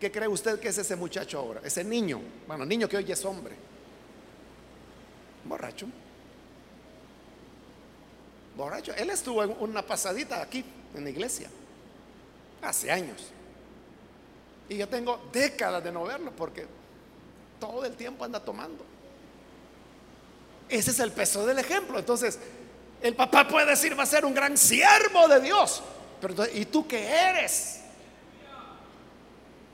qué 0.00 0.10
cree 0.10 0.26
usted 0.26 0.58
que 0.58 0.66
es 0.66 0.78
ese 0.78 0.96
muchacho 0.96 1.38
ahora? 1.38 1.60
Ese 1.62 1.84
niño, 1.84 2.20
bueno, 2.48 2.66
niño 2.66 2.88
que 2.88 2.96
hoy 2.96 3.12
es 3.12 3.24
hombre, 3.24 3.54
borracho. 5.44 5.86
Borracho. 8.56 8.92
Él 8.96 9.10
estuvo 9.10 9.44
en 9.44 9.54
una 9.60 9.80
pasadita 9.80 10.42
aquí, 10.42 10.64
en 10.92 11.04
la 11.04 11.10
iglesia 11.10 11.48
hace 12.62 12.90
años. 12.90 13.28
Y 14.68 14.78
yo 14.78 14.88
tengo 14.88 15.28
décadas 15.32 15.84
de 15.84 15.92
no 15.92 16.02
verlo 16.02 16.32
porque 16.32 16.66
todo 17.60 17.84
el 17.84 17.94
tiempo 17.94 18.24
anda 18.24 18.40
tomando. 18.40 18.84
Ese 20.68 20.90
es 20.90 20.98
el 20.98 21.12
peso 21.12 21.46
del 21.46 21.60
ejemplo. 21.60 21.96
Entonces, 21.96 22.40
el 23.00 23.14
papá 23.14 23.46
puede 23.46 23.66
decir, 23.66 23.96
va 23.96 24.02
a 24.02 24.06
ser 24.06 24.24
un 24.24 24.34
gran 24.34 24.58
siervo 24.58 25.28
de 25.28 25.40
Dios. 25.42 25.80
Pero 26.20 26.34
¿y 26.52 26.66
tú 26.66 26.86
qué 26.86 27.08
eres? 27.08 27.80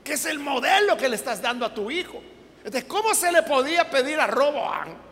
¿Qué 0.03 0.13
es 0.13 0.25
el 0.25 0.39
modelo 0.39 0.95
que 0.95 1.09
le 1.09 1.15
estás 1.15 1.41
dando 1.41 1.65
a 1.65 1.73
tu 1.73 1.91
hijo? 1.91 2.21
Entonces, 2.59 2.85
¿cómo 2.85 3.13
se 3.13 3.31
le 3.31 3.43
podía 3.43 3.89
pedir 3.89 4.19
a 4.19 4.27
Roboán 4.27 5.07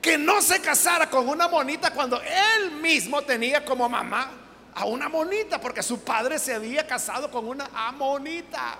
que 0.00 0.16
no 0.16 0.40
se 0.40 0.60
casara 0.60 1.10
con 1.10 1.28
una 1.28 1.48
monita 1.48 1.92
cuando 1.92 2.20
él 2.20 2.72
mismo 2.72 3.22
tenía 3.22 3.64
como 3.64 3.88
mamá 3.88 4.30
a 4.74 4.84
una 4.84 5.08
monita, 5.08 5.60
porque 5.60 5.82
su 5.82 6.00
padre 6.00 6.38
se 6.38 6.54
había 6.54 6.86
casado 6.86 7.30
con 7.30 7.48
una 7.48 7.68
amonita. 7.74 8.78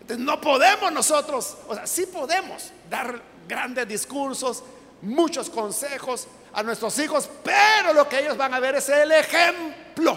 Entonces, 0.00 0.24
no 0.24 0.40
podemos 0.40 0.90
nosotros, 0.90 1.58
o 1.68 1.74
sea, 1.74 1.86
sí 1.86 2.06
podemos 2.06 2.72
dar 2.88 3.20
grandes 3.46 3.86
discursos, 3.86 4.64
muchos 5.02 5.50
consejos 5.50 6.26
a 6.54 6.62
nuestros 6.62 6.98
hijos, 6.98 7.28
pero 7.42 7.92
lo 7.92 8.08
que 8.08 8.20
ellos 8.20 8.36
van 8.36 8.52
a 8.54 8.60
ver 8.60 8.76
es 8.76 8.88
el 8.88 9.10
ejemplo. 9.12 10.16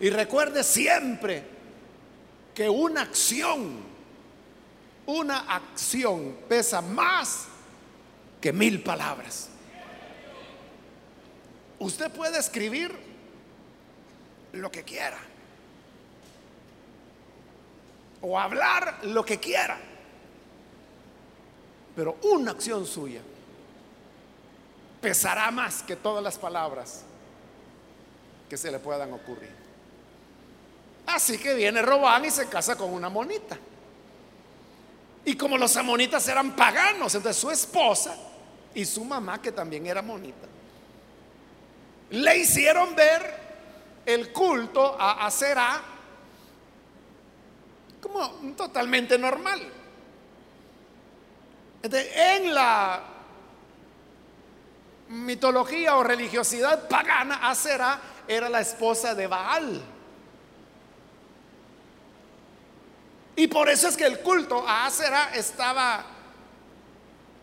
Y 0.00 0.10
recuerde 0.10 0.64
siempre 0.64 1.44
que 2.54 2.68
una 2.68 3.02
acción, 3.02 3.80
una 5.06 5.54
acción 5.54 6.38
pesa 6.48 6.80
más 6.80 7.46
que 8.40 8.52
mil 8.52 8.82
palabras. 8.82 9.48
Usted 11.78 12.10
puede 12.10 12.38
escribir 12.38 12.92
lo 14.52 14.70
que 14.70 14.82
quiera. 14.82 15.18
O 18.22 18.38
hablar 18.38 19.00
lo 19.04 19.24
que 19.24 19.38
quiera. 19.38 19.78
Pero 21.94 22.16
una 22.22 22.52
acción 22.52 22.86
suya 22.86 23.20
pesará 25.02 25.50
más 25.50 25.82
que 25.82 25.96
todas 25.96 26.22
las 26.22 26.38
palabras 26.38 27.02
que 28.48 28.56
se 28.56 28.70
le 28.70 28.78
puedan 28.78 29.12
ocurrir. 29.12 29.50
Así 31.06 31.36
que 31.38 31.54
viene 31.54 31.82
Robán 31.82 32.24
y 32.24 32.30
se 32.30 32.48
casa 32.48 32.76
con 32.76 32.92
una 32.92 33.08
monita. 33.08 33.58
Y 35.24 35.36
como 35.36 35.58
los 35.58 35.76
amonitas 35.76 36.26
eran 36.28 36.54
paganos, 36.54 37.14
entonces 37.14 37.40
su 37.40 37.50
esposa 37.50 38.16
y 38.74 38.84
su 38.84 39.04
mamá, 39.04 39.42
que 39.42 39.50
también 39.52 39.86
era 39.86 40.02
monita, 40.02 40.46
le 42.10 42.38
hicieron 42.38 42.94
ver 42.94 43.42
el 44.06 44.32
culto 44.32 44.96
a 44.98 45.26
Aserá 45.26 45.82
como 48.00 48.28
totalmente 48.56 49.18
normal. 49.18 49.60
En 51.82 52.54
la 52.54 53.11
mitología 55.12 55.96
o 55.96 56.02
religiosidad 56.02 56.88
pagana, 56.88 57.50
Aserá 57.50 58.00
era 58.26 58.48
la 58.48 58.60
esposa 58.60 59.14
de 59.14 59.26
Baal. 59.26 59.82
Y 63.36 63.46
por 63.46 63.68
eso 63.68 63.88
es 63.88 63.96
que 63.96 64.06
el 64.06 64.20
culto 64.20 64.66
a 64.66 64.86
Aserá 64.86 65.34
estaba 65.34 66.04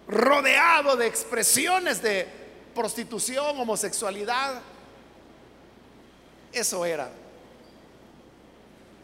rodeado 0.08 0.96
de 0.96 1.06
expresiones 1.06 2.02
de 2.02 2.28
prostitución, 2.74 3.60
homosexualidad. 3.60 4.62
Eso 6.52 6.86
era. 6.86 7.12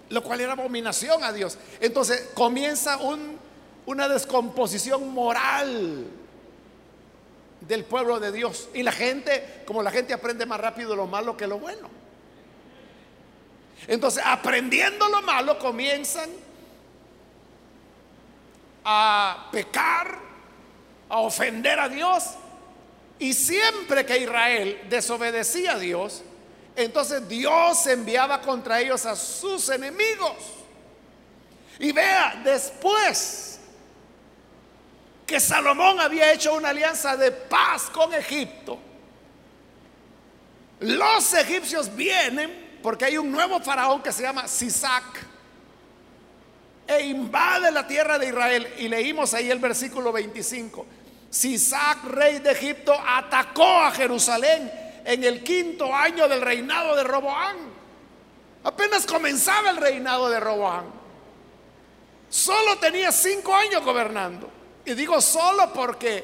Lo 0.09 0.23
cual 0.23 0.41
era 0.41 0.53
abominación 0.53 1.23
a 1.23 1.31
Dios. 1.31 1.57
Entonces 1.79 2.29
comienza 2.33 2.97
una 3.85 4.07
descomposición 4.07 5.13
moral 5.13 6.07
del 7.67 7.83
pueblo 7.85 8.19
de 8.19 8.31
Dios. 8.31 8.69
Y 8.73 8.83
la 8.83 8.91
gente, 8.91 9.63
como 9.65 9.81
la 9.81 9.91
gente 9.91 10.13
aprende 10.13 10.45
más 10.45 10.59
rápido 10.59 10.95
lo 10.95 11.07
malo 11.07 11.35
que 11.35 11.47
lo 11.47 11.59
bueno. 11.59 11.89
Entonces, 13.87 14.23
aprendiendo 14.25 15.07
lo 15.09 15.21
malo, 15.21 15.59
comienzan 15.59 16.29
a 18.83 19.49
pecar, 19.51 20.17
a 21.09 21.19
ofender 21.19 21.79
a 21.79 21.89
Dios 21.89 22.23
y 23.19 23.33
siempre 23.33 24.05
que 24.05 24.17
Israel 24.17 24.81
desobedecía 24.89 25.73
a 25.73 25.79
Dios, 25.79 26.23
entonces 26.75 27.27
Dios 27.27 27.85
enviaba 27.87 28.41
contra 28.41 28.81
ellos 28.81 29.05
a 29.05 29.15
sus 29.15 29.69
enemigos. 29.69 30.35
Y 31.79 31.91
vea, 31.91 32.41
después 32.43 33.54
que 35.25 35.39
Salomón 35.39 35.99
había 35.99 36.31
hecho 36.31 36.53
una 36.53 36.69
alianza 36.69 37.17
de 37.17 37.31
paz 37.31 37.89
con 37.91 38.13
Egipto, 38.13 38.79
los 40.79 41.33
egipcios 41.33 41.95
vienen 41.95 42.79
porque 42.83 43.05
hay 43.05 43.17
un 43.17 43.31
nuevo 43.31 43.59
faraón 43.59 44.03
que 44.03 44.11
se 44.11 44.21
llama 44.21 44.47
Sisac 44.47 45.25
e 46.87 47.01
invade 47.05 47.71
la 47.71 47.87
tierra 47.87 48.19
de 48.19 48.27
Israel. 48.27 48.73
Y 48.77 48.87
leímos 48.87 49.33
ahí 49.33 49.49
el 49.49 49.59
versículo 49.59 50.11
25. 50.11 50.85
Sisac, 51.29 52.03
rey 52.03 52.39
de 52.39 52.51
Egipto, 52.51 52.93
atacó 52.93 53.81
a 53.81 53.91
Jerusalén 53.91 54.71
en 55.03 55.23
el 55.23 55.43
quinto 55.43 55.93
año 55.93 56.27
del 56.27 56.41
reinado 56.41 56.95
de 56.95 57.03
Roboán. 57.03 57.57
Apenas 58.63 59.05
comenzaba 59.05 59.69
el 59.69 59.77
reinado 59.77 60.29
de 60.29 60.39
Roboán. 60.39 60.85
Solo 62.29 62.77
tenía 62.77 63.11
cinco 63.11 63.55
años 63.55 63.83
gobernando. 63.83 64.49
Y 64.85 64.93
digo 64.93 65.19
solo 65.19 65.73
porque 65.73 66.23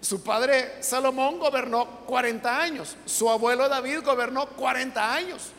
su 0.00 0.22
padre 0.22 0.82
Salomón 0.82 1.38
gobernó 1.38 1.86
40 2.06 2.60
años. 2.60 2.96
Su 3.06 3.30
abuelo 3.30 3.68
David 3.68 4.00
gobernó 4.02 4.46
40 4.46 5.14
años. 5.14 5.50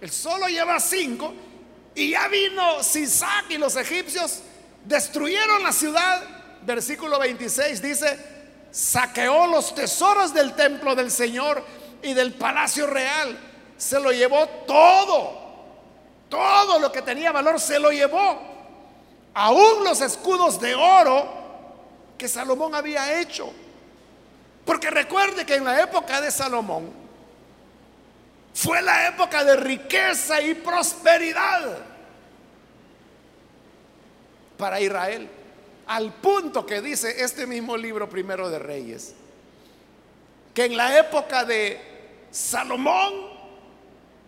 Él 0.00 0.10
solo 0.10 0.48
lleva 0.48 0.80
cinco 0.80 1.32
y 1.94 2.10
ya 2.10 2.26
vino 2.28 2.82
Sisac 2.82 3.50
y 3.50 3.58
los 3.58 3.76
egipcios 3.76 4.40
destruyeron 4.84 5.62
la 5.62 5.72
ciudad. 5.72 6.22
Versículo 6.62 7.18
26 7.18 7.82
dice, 7.82 8.18
saqueó 8.70 9.46
los 9.46 9.74
tesoros 9.74 10.32
del 10.32 10.54
templo 10.54 10.94
del 10.94 11.10
Señor 11.10 11.64
y 12.02 12.14
del 12.14 12.34
palacio 12.34 12.86
real. 12.86 13.38
Se 13.76 14.00
lo 14.00 14.10
llevó 14.12 14.46
todo. 14.66 15.40
Todo 16.28 16.78
lo 16.78 16.90
que 16.90 17.02
tenía 17.02 17.30
valor 17.30 17.60
se 17.60 17.78
lo 17.78 17.90
llevó. 17.90 18.51
Aún 19.34 19.84
los 19.84 20.00
escudos 20.00 20.60
de 20.60 20.74
oro 20.74 21.42
que 22.18 22.28
Salomón 22.28 22.74
había 22.74 23.20
hecho. 23.20 23.52
Porque 24.64 24.90
recuerde 24.90 25.44
que 25.44 25.56
en 25.56 25.64
la 25.64 25.80
época 25.82 26.20
de 26.20 26.30
Salomón 26.30 26.90
fue 28.54 28.82
la 28.82 29.08
época 29.08 29.44
de 29.44 29.56
riqueza 29.56 30.40
y 30.40 30.54
prosperidad 30.54 31.78
para 34.56 34.80
Israel. 34.80 35.28
Al 35.86 36.12
punto 36.12 36.64
que 36.64 36.80
dice 36.80 37.24
este 37.24 37.46
mismo 37.46 37.76
libro 37.76 38.08
primero 38.08 38.48
de 38.48 38.58
Reyes, 38.58 39.14
que 40.54 40.66
en 40.66 40.76
la 40.76 40.98
época 40.98 41.44
de 41.44 41.80
Salomón 42.30 43.12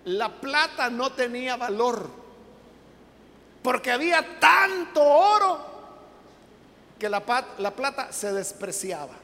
la 0.06 0.40
plata 0.40 0.90
no 0.90 1.12
tenía 1.12 1.56
valor, 1.56 2.10
porque 3.64 3.90
había 3.90 4.38
tanto 4.38 5.02
oro 5.02 5.58
que 6.98 7.08
la, 7.08 7.22
la 7.56 7.70
plata 7.70 8.12
se 8.12 8.30
despreciaba. 8.30 9.14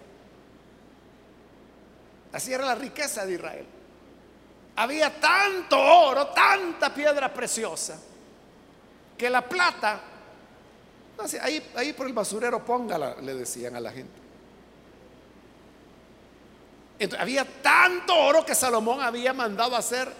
Así 2.33 2.51
era 2.51 2.65
la 2.65 2.75
riqueza 2.75 3.27
de 3.27 3.35
Israel. 3.35 3.67
Había 4.77 5.21
tanto 5.21 5.79
oro, 5.79 6.29
tanta 6.29 6.95
piedra 6.95 7.31
preciosa, 7.35 7.99
que 9.19 9.29
la 9.29 9.47
plata 9.47 10.01
ahí, 11.43 11.93
por 11.93 12.07
el 12.07 12.15
basurero 12.15 12.65
póngala, 12.65 13.17
le 13.21 13.35
decían 13.35 13.77
a 13.77 13.81
la 13.81 13.93
gente. 13.93 14.21
Había 17.19 17.45
tanto 17.61 18.17
oro 18.17 18.43
que 18.47 18.55
Salomón 18.55 19.03
había 19.03 19.35
mandado 19.35 19.77
hacer 19.77 20.11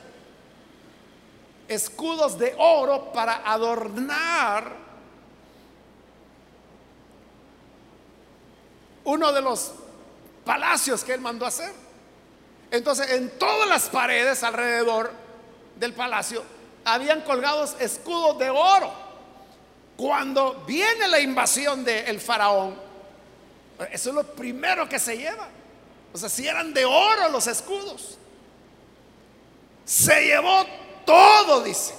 escudos 1.71 2.37
de 2.37 2.53
oro 2.59 3.13
para 3.13 3.49
adornar 3.49 4.73
uno 9.05 9.33
de 9.33 9.41
los 9.41 9.73
palacios 10.45 11.05
que 11.05 11.15
él 11.15 11.21
mandó 11.21 11.47
hacer. 11.47 11.73
Entonces, 12.73 13.11
en 13.13 13.39
todas 13.39 13.69
las 13.69 13.89
paredes 13.89 14.43
alrededor 14.43 15.13
del 15.77 15.93
palacio 15.93 16.43
habían 16.85 17.21
colgados 17.21 17.77
escudos 17.79 18.37
de 18.39 18.51
oro. 18.51 18.93
Cuando 19.97 20.65
viene 20.67 21.07
la 21.07 21.21
invasión 21.21 21.85
del 21.85 22.21
faraón, 22.21 22.75
eso 23.93 24.09
es 24.11 24.15
lo 24.15 24.25
primero 24.25 24.89
que 24.89 24.99
se 24.99 25.17
lleva. 25.17 25.49
O 26.13 26.19
sea, 26.19 26.29
si 26.29 26.49
eran 26.49 26.75
de 26.75 26.85
oro 26.85 27.29
los 27.29 27.47
escudos. 27.47 28.17
Se 29.85 30.25
llevó 30.25 30.65
todo, 31.05 31.63
dice. 31.63 31.95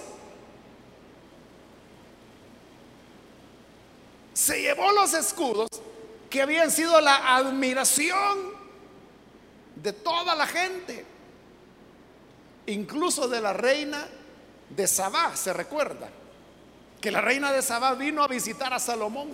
Se 4.34 4.62
llevó 4.62 4.92
los 4.92 5.14
escudos 5.14 5.68
que 6.30 6.42
habían 6.42 6.72
sido 6.72 7.00
la 7.02 7.36
admiración 7.36 8.52
de 9.76 9.94
toda 9.94 10.34
la 10.36 10.48
gente, 10.48 11.06
incluso 12.68 13.28
de 13.28 13.42
la 13.42 13.54
reina 13.54 14.08
de 14.70 14.88
Sabá, 14.88 15.36
se 15.36 15.52
recuerda 15.54 16.10
que 17.02 17.12
la 17.12 17.20
reina 17.20 17.52
de 17.52 17.62
Sabá 17.62 17.94
vino 17.96 18.24
a 18.24 18.28
visitar 18.28 18.74
a 18.74 18.80
Salomón, 18.80 19.30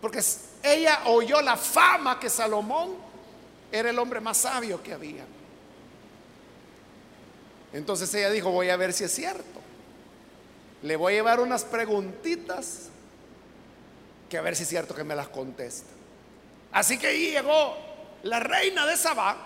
porque 0.00 0.22
ella 0.62 1.02
oyó 1.06 1.40
la 1.40 1.56
fama 1.56 2.18
que 2.18 2.28
Salomón 2.28 2.96
era 3.72 3.90
el 3.90 3.98
hombre 3.98 4.20
más 4.20 4.38
sabio 4.38 4.82
que 4.82 4.92
había. 4.92 5.24
Entonces 7.72 8.12
ella 8.14 8.30
dijo, 8.30 8.50
voy 8.50 8.70
a 8.70 8.76
ver 8.76 8.92
si 8.92 9.04
es 9.04 9.12
cierto. 9.12 9.60
Le 10.82 10.96
voy 10.96 11.12
a 11.12 11.16
llevar 11.16 11.40
unas 11.40 11.64
preguntitas 11.64 12.88
que 14.28 14.38
a 14.38 14.42
ver 14.42 14.56
si 14.56 14.62
es 14.62 14.68
cierto 14.68 14.94
que 14.94 15.04
me 15.04 15.14
las 15.14 15.28
contesta. 15.28 15.90
Así 16.72 16.98
que 16.98 17.08
ahí 17.08 17.30
llegó 17.32 17.76
la 18.22 18.40
reina 18.40 18.86
de 18.86 18.96
Sabá 18.96 19.36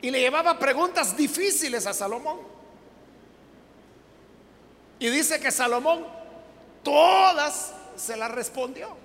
y 0.00 0.10
le 0.10 0.20
llevaba 0.20 0.58
preguntas 0.58 1.16
difíciles 1.16 1.86
a 1.86 1.92
Salomón. 1.92 2.38
Y 4.98 5.08
dice 5.08 5.40
que 5.40 5.50
Salomón 5.50 6.06
todas 6.82 7.72
se 7.96 8.16
las 8.16 8.30
respondió. 8.30 8.96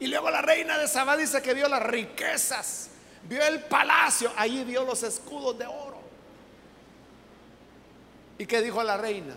Y 0.00 0.06
luego 0.06 0.30
la 0.30 0.40
reina 0.40 0.78
de 0.78 0.86
Sabá 0.86 1.16
dice 1.16 1.42
que 1.42 1.54
vio 1.54 1.68
las 1.68 1.82
riquezas, 1.82 2.90
vio 3.24 3.44
el 3.44 3.64
palacio, 3.64 4.32
allí 4.36 4.62
vio 4.64 4.84
los 4.84 5.02
escudos 5.02 5.58
de 5.58 5.66
oro. 5.66 5.87
¿Y 8.38 8.46
qué 8.46 8.62
dijo 8.62 8.82
la 8.82 8.96
reina? 8.96 9.34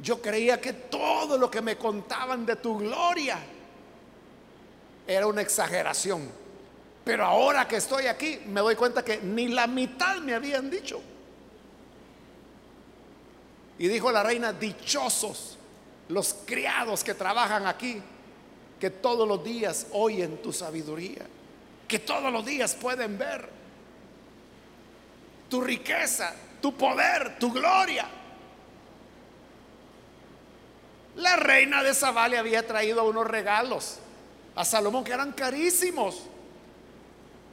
Yo 0.00 0.20
creía 0.20 0.60
que 0.60 0.72
todo 0.72 1.38
lo 1.38 1.50
que 1.50 1.62
me 1.62 1.78
contaban 1.78 2.44
de 2.44 2.56
tu 2.56 2.78
gloria 2.78 3.38
era 5.06 5.26
una 5.26 5.42
exageración. 5.42 6.28
Pero 7.04 7.24
ahora 7.24 7.66
que 7.66 7.76
estoy 7.76 8.06
aquí 8.06 8.40
me 8.46 8.60
doy 8.60 8.74
cuenta 8.74 9.04
que 9.04 9.18
ni 9.18 9.48
la 9.48 9.66
mitad 9.66 10.18
me 10.18 10.34
habían 10.34 10.68
dicho. 10.70 11.00
Y 13.78 13.88
dijo 13.88 14.12
la 14.12 14.22
reina, 14.22 14.52
dichosos 14.52 15.58
los 16.08 16.34
criados 16.46 17.02
que 17.02 17.14
trabajan 17.14 17.66
aquí, 17.66 18.00
que 18.78 18.90
todos 18.90 19.26
los 19.26 19.42
días 19.42 19.86
oyen 19.92 20.42
tu 20.42 20.52
sabiduría, 20.52 21.26
que 21.88 21.98
todos 22.00 22.32
los 22.32 22.44
días 22.44 22.74
pueden 22.74 23.16
ver 23.16 23.48
tu 25.48 25.60
riqueza, 25.60 26.34
tu 26.62 26.74
poder, 26.74 27.38
tu 27.38 27.52
gloria. 27.52 28.06
La 31.16 31.36
reina 31.36 31.82
de 31.82 31.92
Sabá 31.92 32.28
le 32.28 32.38
había 32.38 32.66
traído 32.66 33.04
unos 33.04 33.26
regalos 33.26 33.98
a 34.54 34.64
Salomón 34.64 35.04
que 35.04 35.12
eran 35.12 35.32
carísimos. 35.32 36.22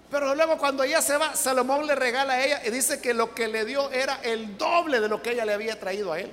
Pero 0.09 0.33
luego 0.33 0.57
cuando 0.57 0.83
ella 0.83 1.01
se 1.01 1.17
va, 1.17 1.35
Salomón 1.35 1.85
le 1.85 1.95
regala 1.95 2.33
a 2.33 2.45
ella 2.45 2.61
y 2.65 2.69
dice 2.69 3.01
que 3.01 3.13
lo 3.13 3.35
que 3.35 3.47
le 3.47 3.65
dio 3.65 3.91
era 3.91 4.21
el 4.23 4.57
doble 4.57 5.01
de 5.01 5.09
lo 5.09 5.21
que 5.21 5.31
ella 5.31 5.45
le 5.45 5.53
había 5.53 5.79
traído 5.79 6.13
a 6.13 6.19
él. 6.19 6.31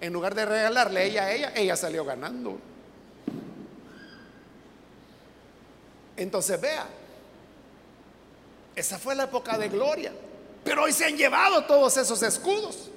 En 0.00 0.12
lugar 0.12 0.34
de 0.34 0.44
regalarle 0.44 1.06
ella 1.06 1.24
a 1.24 1.32
ella, 1.32 1.52
ella 1.54 1.76
salió 1.76 2.04
ganando. 2.04 2.58
Entonces 6.16 6.60
vea, 6.60 6.86
esa 8.76 8.98
fue 8.98 9.14
la 9.14 9.24
época 9.24 9.56
de 9.56 9.68
gloria. 9.68 10.12
Pero 10.64 10.84
hoy 10.84 10.92
se 10.92 11.06
han 11.06 11.16
llevado 11.16 11.64
todos 11.64 11.96
esos 11.96 12.22
escudos. 12.22 12.90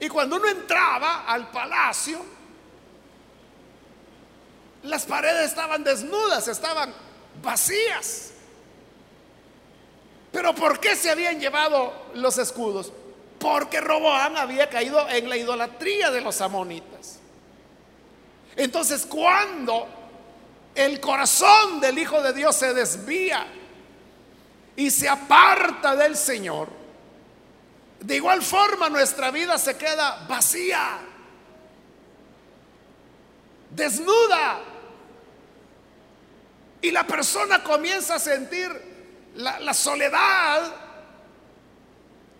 Y 0.00 0.08
cuando 0.08 0.36
uno 0.36 0.48
entraba 0.48 1.24
al 1.26 1.50
palacio, 1.50 2.24
las 4.82 5.04
paredes 5.04 5.50
estaban 5.50 5.84
desnudas, 5.84 6.48
estaban 6.48 6.92
vacías. 7.42 8.32
Pero 10.32 10.54
¿por 10.54 10.80
qué 10.80 10.96
se 10.96 11.10
habían 11.10 11.38
llevado 11.38 11.92
los 12.14 12.38
escudos? 12.38 12.92
Porque 13.38 13.80
Roboam 13.80 14.36
había 14.36 14.68
caído 14.68 15.08
en 15.08 15.28
la 15.28 15.36
idolatría 15.36 16.10
de 16.10 16.20
los 16.20 16.40
amonitas. 16.40 17.18
Entonces, 18.56 19.06
cuando 19.06 19.86
el 20.74 21.00
corazón 21.00 21.80
del 21.80 21.98
Hijo 21.98 22.22
de 22.22 22.32
Dios 22.32 22.56
se 22.56 22.74
desvía 22.74 23.46
y 24.80 24.90
se 24.90 25.06
aparta 25.06 25.94
del 25.94 26.16
Señor, 26.16 26.66
de 28.00 28.16
igual 28.16 28.40
forma 28.40 28.88
nuestra 28.88 29.30
vida 29.30 29.58
se 29.58 29.76
queda 29.76 30.24
vacía, 30.26 31.00
desnuda. 33.68 34.60
Y 36.80 36.90
la 36.92 37.06
persona 37.06 37.62
comienza 37.62 38.14
a 38.14 38.18
sentir 38.18 38.70
la, 39.34 39.74
soledad 39.74 40.74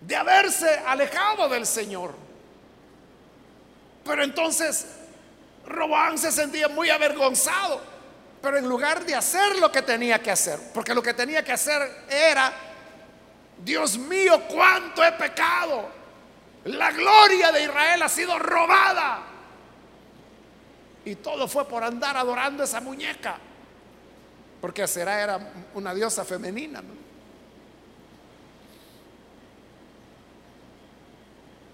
de 0.01 0.15
haberse 0.15 0.81
alejado 0.87 1.47
del 1.47 1.67
Señor. 1.67 2.15
Pero 4.03 4.23
entonces 4.23 4.87
Robán 5.67 6.17
se 6.17 6.31
sentía 6.31 6.69
muy 6.69 6.89
avergonzado 6.89 7.90
Pero 8.41 8.57
en 8.57 8.67
lugar 8.67 9.05
de 9.05 9.13
hacer 9.15 9.57
lo 9.57 9.71
que 9.71 9.81
tenía 9.83 10.19
que 10.19 10.31
hacer, 10.31 10.59
porque 10.73 10.95
lo 10.95 11.03
que 11.03 11.13
tenía 11.13 11.43
que 11.43 11.51
hacer 11.51 12.05
era, 12.09 12.51
Dios 13.57 13.97
mío, 13.97 14.43
cuánto 14.47 15.03
he 15.03 15.11
pecado. 15.11 15.89
La 16.65 16.91
gloria 16.91 17.51
de 17.51 17.63
Israel 17.63 18.01
ha 18.01 18.09
sido 18.09 18.37
robada. 18.39 19.23
Y 21.05 21.15
todo 21.15 21.47
fue 21.47 21.67
por 21.67 21.83
andar 21.83 22.17
adorando 22.17 22.63
esa 22.63 22.81
muñeca. 22.81 23.37
Porque 24.59 24.87
Será 24.87 25.21
era 25.21 25.39
una 25.73 25.93
diosa 25.93 26.23
femenina. 26.23 26.83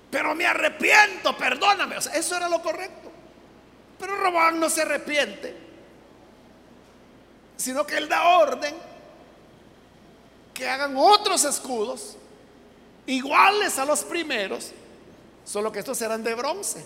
Pero 0.10 0.34
me 0.36 0.45
arrepiento, 0.45 1.38
perdóname. 1.38 1.97
eso 1.97 2.36
era 2.36 2.47
lo 2.47 2.62
correcto. 2.62 3.12
Pero 3.99 4.15
Roboam 4.15 4.60
no 4.60 4.69
se 4.69 4.84
arrepiente, 4.84 5.66
sino 7.58 7.86
que 7.86 7.98
él 7.98 8.08
da 8.08 8.38
orden 8.39 8.76
que 10.54 10.67
hagan 10.67 10.96
otros 10.98 11.43
escudos 11.43 12.17
iguales 13.06 13.78
a 13.78 13.86
los 13.86 14.04
primeros, 14.04 14.72
solo 15.46 15.72
que 15.72 15.80
estos 15.80 16.02
eran 16.02 16.24
de 16.24 16.34
bronce, 16.34 16.86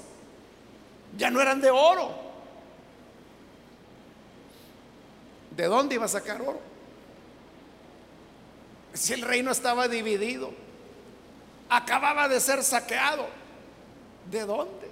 ya 1.18 1.30
no 1.30 1.42
eran 1.42 1.62
de 1.62 1.72
oro. 1.72 2.32
¿De 5.56 5.66
dónde 5.66 5.96
iba 5.96 6.06
a 6.06 6.10
sacar 6.10 6.42
oro? 6.42 6.60
Si 8.94 9.14
el 9.14 9.22
reino 9.22 9.52
estaba 9.52 9.88
dividido, 9.88 10.52
acababa 11.70 12.28
de 12.28 12.40
ser 12.40 12.64
saqueado, 12.64 13.28
¿de 14.30 14.46
dónde? 14.46 14.92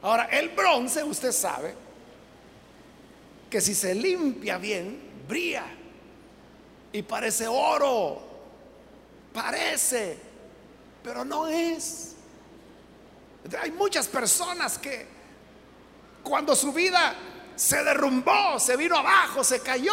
Ahora, 0.00 0.24
el 0.26 0.50
bronce, 0.50 1.02
usted 1.02 1.32
sabe, 1.32 1.74
que 3.50 3.60
si 3.60 3.74
se 3.74 3.94
limpia 3.94 4.58
bien, 4.58 5.00
brilla 5.26 5.64
y 6.92 7.02
parece 7.02 7.46
oro, 7.46 8.22
parece, 9.32 10.18
pero 11.02 11.24
no 11.24 11.46
es. 11.46 12.14
Hay 13.60 13.70
muchas 13.70 14.08
personas 14.08 14.78
que 14.78 15.06
cuando 16.22 16.54
su 16.54 16.72
vida 16.72 17.14
se 17.56 17.82
derrumbó, 17.82 18.58
se 18.58 18.76
vino 18.76 18.96
abajo, 18.96 19.42
se 19.42 19.60
cayó. 19.60 19.92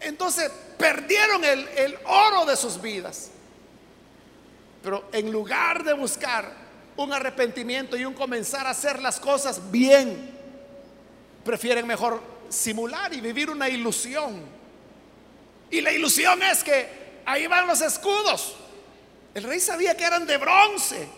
Entonces 0.00 0.50
perdieron 0.78 1.44
el, 1.44 1.68
el, 1.68 1.98
oro 2.06 2.44
de 2.44 2.56
sus 2.56 2.80
vidas. 2.80 3.30
Pero 4.82 5.08
en 5.12 5.30
lugar 5.30 5.84
de 5.84 5.92
buscar 5.92 6.61
un 6.96 7.12
arrepentimiento 7.12 7.96
y 7.96 8.04
un 8.04 8.14
comenzar 8.14 8.66
a 8.66 8.70
hacer 8.70 9.00
las 9.00 9.18
cosas 9.18 9.70
bien, 9.70 10.30
prefieren 11.44 11.86
mejor 11.86 12.22
simular 12.48 13.12
y 13.14 13.20
vivir 13.20 13.50
una 13.50 13.68
ilusión. 13.68 14.42
Y 15.70 15.80
la 15.80 15.92
ilusión 15.92 16.42
es 16.42 16.62
que 16.62 17.22
ahí 17.24 17.46
van 17.46 17.66
los 17.66 17.80
escudos. 17.80 18.56
El 19.34 19.44
rey 19.44 19.60
sabía 19.60 19.96
que 19.96 20.04
eran 20.04 20.26
de 20.26 20.36
bronce, 20.36 21.08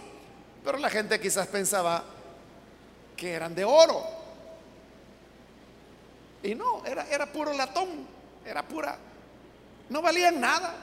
pero 0.64 0.78
la 0.78 0.88
gente 0.88 1.20
quizás 1.20 1.48
pensaba, 1.48 2.04
que 3.16 3.32
eran 3.32 3.54
de 3.54 3.64
oro. 3.64 4.04
Y 6.42 6.54
no, 6.54 6.84
era, 6.84 7.08
era 7.08 7.26
puro 7.32 7.52
latón, 7.52 8.06
era 8.44 8.62
pura, 8.62 8.96
no 9.88 10.02
valían 10.02 10.40
nada. 10.40 10.74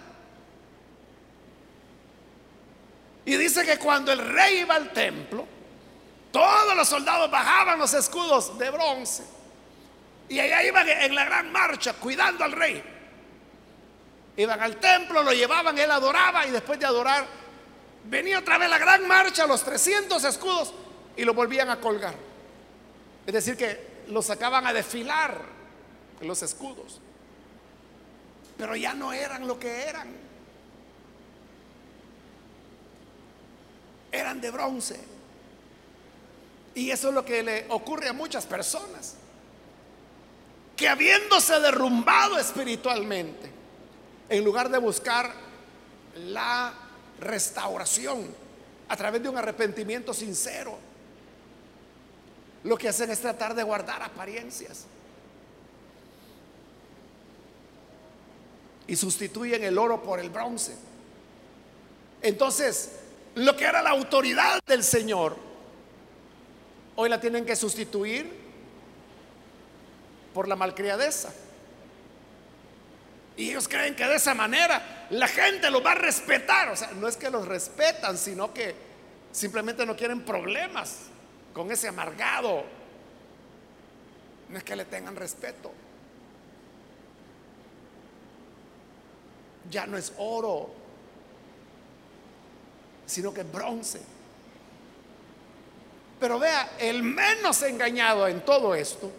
Y 3.25 3.36
dice 3.38 3.65
que 3.65 3.77
cuando 3.77 4.12
el 4.12 4.19
rey 4.19 4.60
iba 4.60 4.75
al 4.75 4.91
templo, 4.91 5.47
todos 6.31 6.75
los 6.75 6.88
soldados 6.88 7.29
bajaban 7.29 7.77
los 7.77 7.93
escudos 7.93 8.57
de 8.57 8.69
bronce. 8.69 9.23
Y 10.29 10.39
allá 10.39 10.63
iban 10.63 10.88
en 10.88 11.13
la 11.13 11.25
gran 11.25 11.51
marcha 11.51 11.93
cuidando 11.93 12.43
al 12.43 12.53
rey. 12.53 12.81
Iban 14.38 14.62
al 14.62 14.77
templo, 14.77 15.23
lo 15.23 15.34
llevaban, 15.34 15.77
él 15.77 15.91
adoraba 15.91 16.47
y 16.47 16.51
después 16.51 16.79
de 16.79 16.86
adorar, 16.86 17.27
venía 18.05 18.39
otra 18.39 18.57
vez 18.57 18.69
la 18.69 18.77
gran 18.77 19.05
marcha, 19.07 19.45
los 19.45 19.63
300 19.63 20.23
escudos 20.23 20.73
y 21.17 21.25
lo 21.25 21.34
volvían 21.34 21.69
a 21.69 21.79
colgar. 21.79 22.15
Es 23.27 23.34
decir, 23.34 23.57
que 23.57 24.03
lo 24.07 24.21
sacaban 24.21 24.65
a 24.65 24.73
desfilar 24.73 25.38
los 26.21 26.41
escudos. 26.41 26.99
Pero 28.57 28.75
ya 28.75 28.93
no 28.93 29.12
eran 29.12 29.47
lo 29.47 29.60
que 29.60 29.84
eran. 29.84 30.31
Eran 34.12 34.41
de 34.41 34.52
bronce. 34.52 35.00
Y 36.74 36.89
eso 36.89 37.10
es 37.10 37.13
lo 37.13 37.26
que 37.26 37.43
le 37.43 37.65
ocurre 37.69 38.08
a 38.08 38.13
muchas 38.13 38.45
personas. 38.45 39.15
Que 40.76 40.88
habiéndose 40.88 41.60
derrumbado 41.60 42.38
espiritualmente, 42.39 43.52
en 44.30 44.43
lugar 44.43 44.69
de 44.69 44.78
buscar 44.78 45.34
la 46.15 46.74
restauración 47.19 48.26
a 48.88 48.97
través 48.97 49.21
de 49.21 49.30
un 49.30 49.38
arrepentimiento 49.38 50.13
sincero, 50.13 50.78
lo 52.63 52.78
que 52.78 52.89
hacen 52.89 53.10
es 53.12 53.19
tratar 53.19 53.56
de 53.56 53.63
guardar 53.63 54.02
apariencias. 54.02 54.86
Y 58.88 58.95
sustituyen 58.95 59.63
el 59.63 59.78
oro 59.78 60.02
por 60.04 60.19
el 60.19 60.30
bronce. 60.30 60.76
Entonces, 62.21 63.01
lo 63.36 63.56
que 63.56 63.65
era 63.65 63.82
la 63.82 63.91
autoridad 63.91 64.60
del 64.65 64.84
Señor, 64.84 65.36
hoy 66.96 67.10
la 67.10 67.20
tienen 67.20 67.46
que 67.46 67.56
sustituir 67.56 68.41
por 70.34 70.48
la 70.48 70.56
malcriadeza. 70.56 71.34
Y 73.38 73.50
ellos 73.50 73.67
creen 73.67 73.96
que 73.96 74.06
de 74.06 74.15
esa 74.15 74.34
manera 74.34 75.08
la 75.10 75.28
gente 75.28 75.70
los 75.72 75.84
va 75.86 75.94
a 75.94 75.96
respetar. 75.96 76.70
O 76.70 76.76
sea, 76.76 76.91
no 76.91 77.08
es 77.08 77.17
que 77.17 77.30
los 77.30 77.48
respetan, 77.48 78.17
sino 78.17 78.54
que 78.54 78.76
simplemente 79.32 79.86
no 79.86 79.96
quieren 79.96 80.22
problemas 80.22 81.08
con 81.54 81.72
ese 81.72 81.88
amargado. 81.88 82.63
No 84.50 84.58
es 84.58 84.63
que 84.63 84.76
le 84.76 84.86
tengan 84.86 85.15
respeto. 85.15 85.72
Ya 89.70 89.88
no 89.88 89.98
es 89.98 90.13
oro, 90.17 90.81
sino 93.12 93.34
que 93.34 93.41
es 93.41 93.52
bronce. 93.52 94.02
Pero 96.17 96.39
vea, 96.39 96.76
el 96.80 97.04
menos 97.04 97.62
engañado 97.63 98.26
en 98.28 98.39
todo 98.45 98.74
esto 98.74 99.12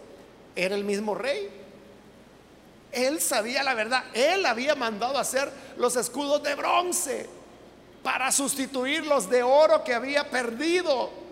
era 0.57 0.74
el 0.74 0.83
mismo 0.83 1.14
rey. 1.14 1.50
Él 2.90 3.20
sabía 3.20 3.62
la 3.62 3.74
verdad. 3.74 4.05
Él 4.14 4.46
había 4.46 4.74
mandado 4.74 5.18
hacer 5.18 5.52
los 5.76 5.96
escudos 5.96 6.42
de 6.42 6.55
bronce 6.55 7.28
para 8.02 8.33
sustituir 8.33 9.05
los 9.05 9.28
de 9.28 9.42
oro 9.42 9.85
que 9.85 9.92
había 9.92 10.28
perdido. 10.31 11.22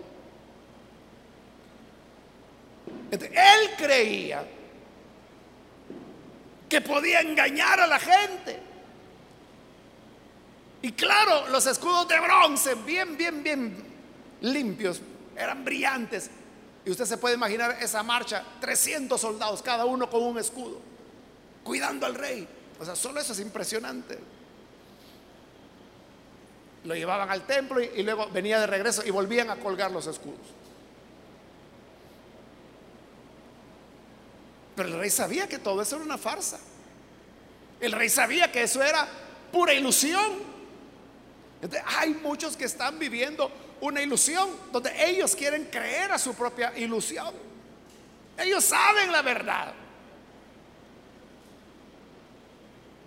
él 3.11 3.71
creía 3.77 4.45
que 6.69 6.79
podía 6.79 7.21
engañar 7.21 7.79
a 7.79 7.87
la 7.87 7.99
gente. 7.99 8.70
Y 10.81 10.93
claro, 10.93 11.47
los 11.49 11.65
escudos 11.67 12.07
de 12.07 12.19
bronce, 12.19 12.75
bien, 12.75 13.15
bien, 13.15 13.43
bien 13.43 13.83
limpios, 14.41 15.01
eran 15.35 15.63
brillantes. 15.63 16.29
Y 16.83 16.89
usted 16.89 17.05
se 17.05 17.17
puede 17.17 17.35
imaginar 17.35 17.77
esa 17.79 18.01
marcha, 18.01 18.43
300 18.59 19.19
soldados, 19.19 19.61
cada 19.61 19.85
uno 19.85 20.09
con 20.09 20.23
un 20.23 20.39
escudo, 20.39 20.79
cuidando 21.63 22.05
al 22.05 22.15
rey. 22.15 22.47
O 22.79 22.85
sea, 22.85 22.95
solo 22.95 23.19
eso 23.19 23.33
es 23.33 23.39
impresionante. 23.39 24.17
Lo 26.83 26.95
llevaban 26.95 27.29
al 27.29 27.45
templo 27.45 27.79
y, 27.79 27.91
y 27.95 28.03
luego 28.03 28.27
venía 28.31 28.59
de 28.59 28.65
regreso 28.65 29.03
y 29.05 29.11
volvían 29.11 29.51
a 29.51 29.57
colgar 29.57 29.91
los 29.91 30.07
escudos. 30.07 30.39
Pero 34.75 34.89
el 34.89 34.99
rey 34.99 35.11
sabía 35.11 35.47
que 35.47 35.59
todo 35.59 35.83
eso 35.83 35.97
era 35.97 36.05
una 36.05 36.17
farsa. 36.17 36.59
El 37.79 37.91
rey 37.91 38.09
sabía 38.09 38.51
que 38.51 38.63
eso 38.63 38.81
era 38.81 39.07
pura 39.51 39.73
ilusión. 39.73 40.50
Hay 41.85 42.13
muchos 42.15 42.57
que 42.57 42.65
están 42.65 42.97
viviendo 42.97 43.51
una 43.81 44.01
ilusión 44.01 44.49
donde 44.71 44.91
ellos 45.05 45.35
quieren 45.35 45.65
creer 45.65 46.11
a 46.11 46.17
su 46.17 46.33
propia 46.33 46.77
ilusión. 46.77 47.33
Ellos 48.37 48.63
saben 48.63 49.11
la 49.11 49.21
verdad. 49.21 49.73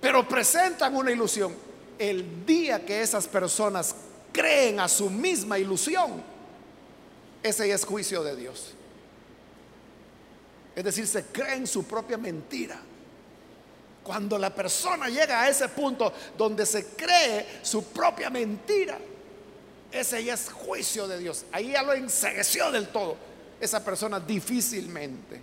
Pero 0.01 0.29
presentan 0.29 0.95
una 0.95 1.11
ilusión. 1.11 1.55
El 1.99 2.45
día 2.45 2.85
que 2.85 3.01
esas 3.01 3.27
personas 3.27 3.95
creen 4.33 4.81
a 4.81 4.89
su 4.89 5.09
misma 5.09 5.59
ilusión, 5.59 6.23
ese 7.43 7.71
es 7.71 7.85
juicio 7.85 8.23
de 8.23 8.37
Dios. 8.37 8.75
Es 10.75 10.85
decir, 10.85 11.07
se 11.07 11.25
cree 11.27 11.55
en 11.55 11.67
su 11.67 11.85
propia 11.85 12.19
mentira. 12.19 12.81
Cuando 14.05 14.39
la 14.39 14.55
persona 14.55 15.09
llega 15.09 15.41
a 15.41 15.49
ese 15.49 15.69
punto 15.71 16.13
donde 16.37 16.67
se 16.67 16.89
cree 16.89 17.61
su 17.63 17.85
propia 17.87 18.29
mentira, 18.29 18.99
ese 19.91 20.23
ya 20.23 20.35
es 20.35 20.51
juicio 20.51 21.09
de 21.09 21.19
Dios. 21.19 21.47
Ahí 21.51 21.73
ya 21.73 21.83
lo 21.83 21.95
ensegueció 21.95 22.71
del 22.71 22.89
todo. 22.89 23.17
Esa 23.59 23.83
persona 23.83 24.21
difícilmente 24.21 25.41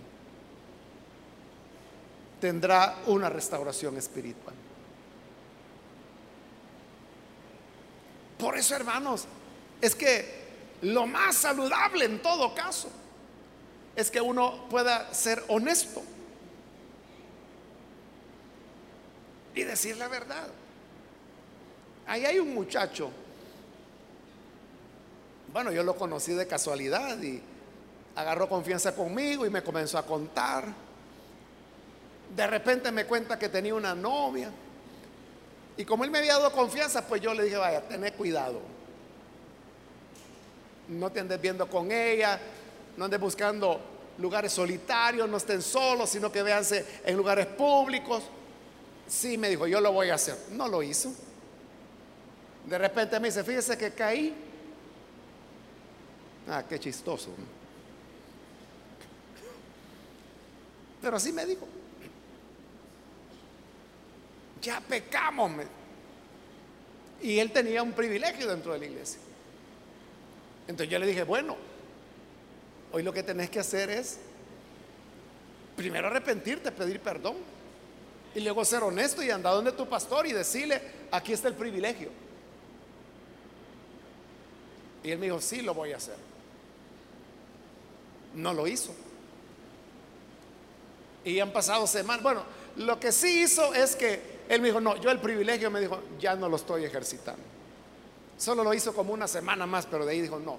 tendrá 2.40 2.98
una 3.06 3.28
restauración 3.28 3.96
espiritual. 3.96 4.54
Por 8.38 8.56
eso, 8.56 8.76
hermanos, 8.76 9.26
es 9.80 9.94
que 9.96 10.42
lo 10.82 11.06
más 11.06 11.36
saludable 11.36 12.04
en 12.04 12.22
todo 12.22 12.54
caso 12.54 12.88
es 13.96 14.10
que 14.10 14.20
uno 14.20 14.68
pueda 14.68 15.12
ser 15.12 15.42
honesto 15.48 16.02
y 19.54 19.62
decir 19.62 19.96
la 19.96 20.08
verdad. 20.08 20.48
Ahí 22.06 22.24
hay 22.24 22.38
un 22.38 22.54
muchacho, 22.54 23.10
bueno, 25.52 25.70
yo 25.70 25.82
lo 25.82 25.94
conocí 25.96 26.32
de 26.32 26.46
casualidad 26.46 27.20
y 27.22 27.40
agarró 28.16 28.48
confianza 28.48 28.94
conmigo 28.94 29.44
y 29.46 29.50
me 29.50 29.62
comenzó 29.62 29.98
a 29.98 30.06
contar. 30.06 30.66
De 32.34 32.46
repente 32.46 32.90
me 32.90 33.04
cuenta 33.04 33.38
que 33.38 33.48
tenía 33.48 33.74
una 33.74 33.94
novia. 33.94 34.50
Y 35.76 35.84
como 35.84 36.04
él 36.04 36.10
me 36.10 36.18
había 36.18 36.34
dado 36.34 36.52
confianza, 36.52 37.06
pues 37.06 37.20
yo 37.20 37.34
le 37.34 37.44
dije, 37.44 37.56
vaya, 37.56 37.82
tené 37.82 38.12
cuidado. 38.12 38.60
No 40.88 41.10
te 41.10 41.20
andes 41.20 41.40
viendo 41.40 41.68
con 41.68 41.92
ella, 41.92 42.38
no 42.96 43.04
andes 43.04 43.20
buscando 43.20 43.80
lugares 44.18 44.52
solitarios, 44.52 45.28
no 45.28 45.36
estén 45.36 45.62
solos, 45.62 46.10
sino 46.10 46.30
que 46.32 46.42
véanse 46.42 47.00
en 47.04 47.16
lugares 47.16 47.46
públicos. 47.46 48.22
Sí, 49.08 49.36
me 49.36 49.48
dijo, 49.50 49.66
yo 49.66 49.80
lo 49.80 49.92
voy 49.92 50.10
a 50.10 50.14
hacer. 50.14 50.36
No 50.52 50.68
lo 50.68 50.82
hizo. 50.82 51.12
De 52.66 52.78
repente 52.78 53.18
me 53.20 53.28
dice, 53.28 53.42
fíjese 53.44 53.76
que 53.76 53.92
caí. 53.92 54.34
Ah, 56.48 56.64
qué 56.68 56.78
chistoso. 56.78 57.30
Pero 61.00 61.16
así 61.16 61.32
me 61.32 61.44
dijo. 61.44 61.66
Ya 64.62 64.80
pecamos. 64.80 65.50
Y 67.20 67.38
él 67.38 67.52
tenía 67.52 67.82
un 67.82 67.92
privilegio 67.92 68.46
dentro 68.48 68.72
de 68.72 68.78
la 68.78 68.86
iglesia. 68.86 69.20
Entonces 70.68 70.90
yo 70.90 70.98
le 70.98 71.06
dije, 71.06 71.24
bueno, 71.24 71.56
hoy 72.92 73.02
lo 73.02 73.12
que 73.12 73.22
tenés 73.22 73.50
que 73.50 73.58
hacer 73.58 73.90
es 73.90 74.18
primero 75.76 76.06
arrepentirte, 76.06 76.70
pedir 76.70 77.00
perdón. 77.00 77.36
Y 78.34 78.40
luego 78.40 78.64
ser 78.64 78.82
honesto 78.82 79.22
y 79.22 79.30
andar 79.30 79.54
donde 79.54 79.72
tu 79.72 79.86
pastor 79.88 80.26
y 80.26 80.32
decirle, 80.32 80.80
aquí 81.10 81.32
está 81.32 81.48
el 81.48 81.54
privilegio. 81.54 82.10
Y 85.02 85.10
él 85.10 85.18
me 85.18 85.26
dijo, 85.26 85.40
sí, 85.40 85.62
lo 85.62 85.74
voy 85.74 85.92
a 85.92 85.96
hacer. 85.96 86.16
No 88.34 88.54
lo 88.54 88.66
hizo. 88.66 88.94
Y 91.24 91.38
han 91.40 91.52
pasado 91.52 91.86
semanas. 91.86 92.22
Bueno, 92.22 92.42
lo 92.76 92.98
que 92.98 93.12
sí 93.12 93.42
hizo 93.42 93.74
es 93.74 93.96
que 93.96 94.42
él 94.48 94.60
me 94.60 94.68
dijo, 94.68 94.80
no, 94.80 94.96
yo 94.96 95.10
el 95.10 95.18
privilegio 95.18 95.70
me 95.70 95.80
dijo, 95.80 96.00
ya 96.18 96.34
no 96.34 96.48
lo 96.48 96.56
estoy 96.56 96.84
ejercitando. 96.84 97.42
Solo 98.38 98.64
lo 98.64 98.72
hizo 98.74 98.94
como 98.94 99.12
una 99.12 99.28
semana 99.28 99.66
más, 99.66 99.86
pero 99.86 100.06
de 100.06 100.12
ahí 100.12 100.20
dijo, 100.20 100.38
no. 100.38 100.58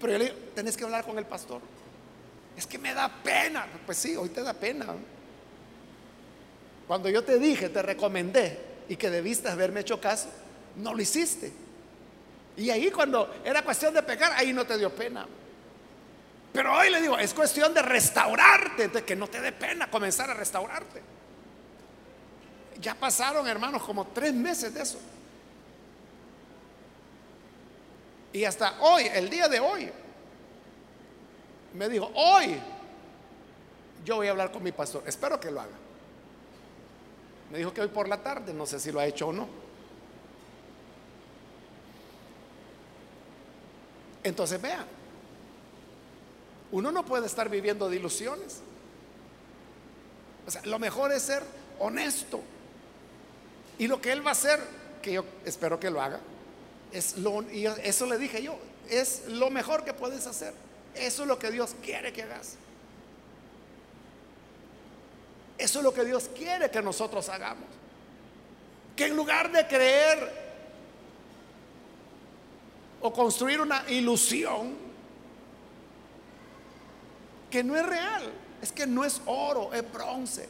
Pero 0.00 0.14
yo 0.14 0.18
le 0.18 0.24
digo, 0.26 0.36
tenés 0.54 0.76
que 0.76 0.84
hablar 0.84 1.04
con 1.04 1.18
el 1.18 1.26
pastor. 1.26 1.60
Es 2.56 2.66
que 2.66 2.78
me 2.78 2.94
da 2.94 3.08
pena. 3.22 3.66
Pues 3.86 3.98
sí, 3.98 4.16
hoy 4.16 4.30
te 4.30 4.42
da 4.42 4.52
pena. 4.52 4.86
Cuando 6.86 7.08
yo 7.08 7.22
te 7.24 7.38
dije, 7.38 7.68
te 7.68 7.82
recomendé 7.82 8.58
y 8.88 8.96
que 8.96 9.10
debiste 9.10 9.48
haberme 9.48 9.80
hecho 9.80 10.00
caso, 10.00 10.28
no 10.76 10.94
lo 10.94 11.02
hiciste. 11.02 11.52
Y 12.56 12.70
ahí 12.70 12.90
cuando 12.90 13.34
era 13.44 13.62
cuestión 13.62 13.94
de 13.94 14.02
pecar, 14.02 14.32
ahí 14.32 14.52
no 14.52 14.66
te 14.66 14.76
dio 14.76 14.90
pena. 14.90 15.26
Pero 16.52 16.74
hoy 16.76 16.90
le 16.90 17.00
digo, 17.00 17.18
es 17.18 17.32
cuestión 17.32 17.72
de 17.72 17.80
restaurarte, 17.80 18.88
de 18.88 19.04
que 19.04 19.16
no 19.16 19.26
te 19.26 19.40
dé 19.40 19.52
pena 19.52 19.90
comenzar 19.90 20.30
a 20.30 20.34
restaurarte. 20.34 21.00
Ya 22.80 22.94
pasaron, 22.94 23.48
hermanos, 23.48 23.82
como 23.82 24.08
tres 24.08 24.34
meses 24.34 24.74
de 24.74 24.82
eso. 24.82 24.98
Y 28.34 28.44
hasta 28.44 28.80
hoy, 28.80 29.04
el 29.14 29.30
día 29.30 29.48
de 29.48 29.60
hoy, 29.60 29.90
me 31.74 31.88
dijo, 31.88 32.10
hoy 32.14 32.58
yo 34.04 34.16
voy 34.16 34.26
a 34.26 34.30
hablar 34.32 34.52
con 34.52 34.62
mi 34.62 34.72
pastor. 34.72 35.04
Espero 35.06 35.40
que 35.40 35.50
lo 35.50 35.60
haga. 35.60 35.76
Me 37.52 37.58
dijo 37.58 37.74
que 37.74 37.82
hoy 37.82 37.88
por 37.88 38.08
la 38.08 38.22
tarde, 38.22 38.54
no 38.54 38.64
sé 38.64 38.80
si 38.80 38.90
lo 38.90 38.98
ha 38.98 39.04
hecho 39.04 39.28
o 39.28 39.32
no. 39.32 39.46
Entonces 44.24 44.60
vean, 44.62 44.86
uno 46.70 46.90
no 46.90 47.04
puede 47.04 47.26
estar 47.26 47.50
viviendo 47.50 47.90
de 47.90 47.96
ilusiones. 47.96 48.60
O 50.46 50.50
sea, 50.50 50.62
lo 50.64 50.78
mejor 50.78 51.12
es 51.12 51.24
ser 51.24 51.42
honesto. 51.78 52.40
Y 53.78 53.86
lo 53.86 54.00
que 54.00 54.12
él 54.12 54.24
va 54.24 54.30
a 54.30 54.32
hacer, 54.32 54.58
que 55.02 55.12
yo 55.12 55.24
espero 55.44 55.78
que 55.78 55.90
lo 55.90 56.00
haga, 56.00 56.20
es 56.90 57.18
lo, 57.18 57.42
y 57.52 57.66
eso 57.66 58.06
le 58.06 58.16
dije 58.16 58.42
yo, 58.42 58.56
es 58.88 59.28
lo 59.28 59.50
mejor 59.50 59.84
que 59.84 59.92
puedes 59.92 60.26
hacer. 60.26 60.54
Eso 60.94 61.22
es 61.22 61.28
lo 61.28 61.38
que 61.38 61.50
Dios 61.50 61.76
quiere 61.82 62.14
que 62.14 62.22
hagas. 62.22 62.56
Eso 65.62 65.78
es 65.78 65.84
lo 65.84 65.94
que 65.94 66.04
Dios 66.04 66.28
quiere 66.36 66.72
que 66.72 66.82
nosotros 66.82 67.28
hagamos. 67.28 67.68
Que 68.96 69.06
en 69.06 69.16
lugar 69.16 69.52
de 69.52 69.64
creer 69.68 70.42
o 73.00 73.12
construir 73.12 73.60
una 73.60 73.84
ilusión 73.88 74.74
que 77.48 77.62
no 77.62 77.76
es 77.76 77.86
real, 77.86 78.32
es 78.60 78.72
que 78.72 78.88
no 78.88 79.04
es 79.04 79.20
oro, 79.24 79.72
es 79.72 79.92
bronce. 79.92 80.48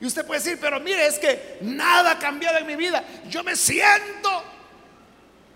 Y 0.00 0.06
usted 0.06 0.24
puede 0.24 0.38
decir, 0.38 0.58
pero 0.60 0.78
mire, 0.78 1.04
es 1.04 1.18
que 1.18 1.58
nada 1.62 2.12
ha 2.12 2.18
cambiado 2.20 2.58
en 2.58 2.66
mi 2.68 2.76
vida. 2.76 3.02
Yo 3.28 3.42
me 3.42 3.56
siento 3.56 4.30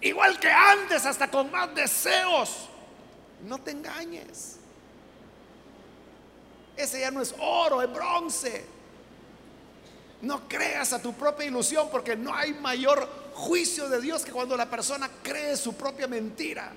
igual 0.01 0.41
que 0.41 0.51
antes, 0.51 1.07
hasta 1.07 1.31
con 1.31 1.53
más 1.53 1.73
deseos. 1.73 2.69
No 3.45 3.59
te 3.59 3.71
engañes. 3.71 4.57
Ese 6.77 6.99
ya 6.99 7.13
no 7.13 7.23
es 7.23 7.33
oro, 7.39 7.81
es 7.81 7.93
bronce. 7.93 8.78
No 10.23 10.49
creas 10.49 10.93
a 10.93 11.01
tu 11.01 11.15
propia 11.15 11.47
ilusión 11.47 11.89
porque 11.91 12.17
no 12.17 12.35
hay 12.35 12.55
mayor 12.55 13.09
juicio 13.35 13.89
de 13.89 14.01
Dios 14.01 14.25
que 14.25 14.33
cuando 14.33 14.57
la 14.57 14.69
persona 14.69 15.09
cree 15.23 15.57
su 15.57 15.75
propia 15.75 16.09
mentira. 16.09 16.73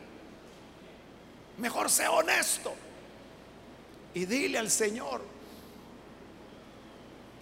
Mejor 1.57 1.89
sea 1.89 2.11
honesto 2.11 2.73
y 4.13 4.25
dile 4.25 4.57
al 4.57 4.69
Señor, 4.69 5.21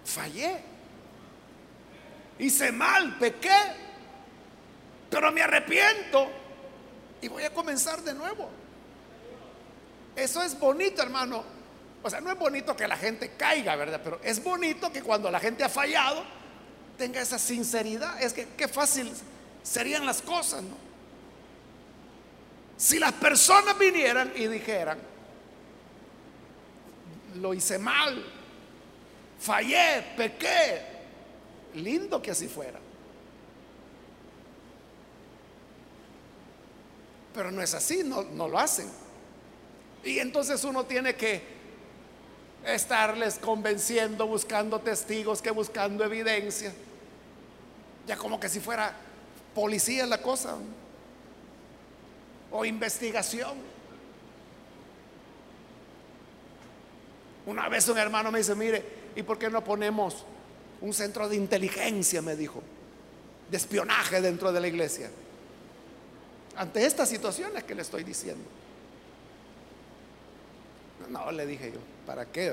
fallé, 0.04 0.60
hice 2.38 2.72
mal, 2.72 3.18
pequé, 3.18 3.56
pero 5.10 5.30
me 5.32 5.42
arrepiento 5.42 6.28
y 7.20 7.28
voy 7.28 7.44
a 7.44 7.52
comenzar 7.52 8.02
de 8.02 8.14
nuevo. 8.14 8.48
Eso 10.16 10.42
es 10.42 10.58
bonito, 10.58 11.02
hermano. 11.02 11.59
O 12.02 12.08
sea, 12.08 12.20
no 12.20 12.30
es 12.30 12.38
bonito 12.38 12.74
que 12.74 12.88
la 12.88 12.96
gente 12.96 13.32
caiga, 13.36 13.76
¿verdad? 13.76 14.00
Pero 14.02 14.20
es 14.22 14.42
bonito 14.42 14.90
que 14.90 15.02
cuando 15.02 15.30
la 15.30 15.38
gente 15.38 15.62
ha 15.64 15.68
fallado, 15.68 16.24
tenga 16.96 17.20
esa 17.20 17.38
sinceridad. 17.38 18.22
Es 18.22 18.32
que 18.32 18.46
qué 18.56 18.68
fácil 18.68 19.10
serían 19.62 20.06
las 20.06 20.22
cosas, 20.22 20.62
¿no? 20.62 20.76
Si 22.76 22.98
las 22.98 23.12
personas 23.12 23.78
vinieran 23.78 24.32
y 24.34 24.46
dijeran, 24.46 24.98
lo 27.34 27.52
hice 27.52 27.78
mal, 27.78 28.24
fallé, 29.38 30.02
pequé, 30.16 30.82
lindo 31.74 32.22
que 32.22 32.30
así 32.30 32.48
fuera. 32.48 32.80
Pero 37.34 37.50
no 37.50 37.60
es 37.60 37.74
así, 37.74 38.02
no, 38.02 38.22
no 38.22 38.48
lo 38.48 38.58
hacen. 38.58 38.90
Y 40.02 40.18
entonces 40.18 40.64
uno 40.64 40.84
tiene 40.84 41.14
que 41.14 41.59
estarles 42.64 43.38
convenciendo, 43.38 44.26
buscando 44.26 44.80
testigos, 44.80 45.40
que 45.40 45.50
buscando 45.50 46.04
evidencia. 46.04 46.72
Ya 48.06 48.16
como 48.16 48.38
que 48.38 48.48
si 48.48 48.60
fuera 48.60 48.94
policía 49.54 50.06
la 50.06 50.20
cosa. 50.20 50.56
O 52.50 52.64
investigación. 52.64 53.70
Una 57.46 57.68
vez 57.68 57.88
un 57.88 57.98
hermano 57.98 58.30
me 58.30 58.38
dice, 58.38 58.54
mire, 58.54 58.84
¿y 59.16 59.22
por 59.22 59.38
qué 59.38 59.48
no 59.48 59.64
ponemos 59.64 60.24
un 60.80 60.92
centro 60.92 61.28
de 61.28 61.36
inteligencia? 61.36 62.20
Me 62.22 62.36
dijo, 62.36 62.62
de 63.50 63.56
espionaje 63.56 64.20
dentro 64.20 64.52
de 64.52 64.60
la 64.60 64.68
iglesia. 64.68 65.10
Ante 66.56 66.84
estas 66.84 67.08
situaciones 67.08 67.64
que 67.64 67.74
le 67.74 67.82
estoy 67.82 68.04
diciendo. 68.04 68.44
No, 71.08 71.32
le 71.32 71.46
dije 71.46 71.72
yo, 71.72 71.80
¿para 72.10 72.26
qué? 72.26 72.52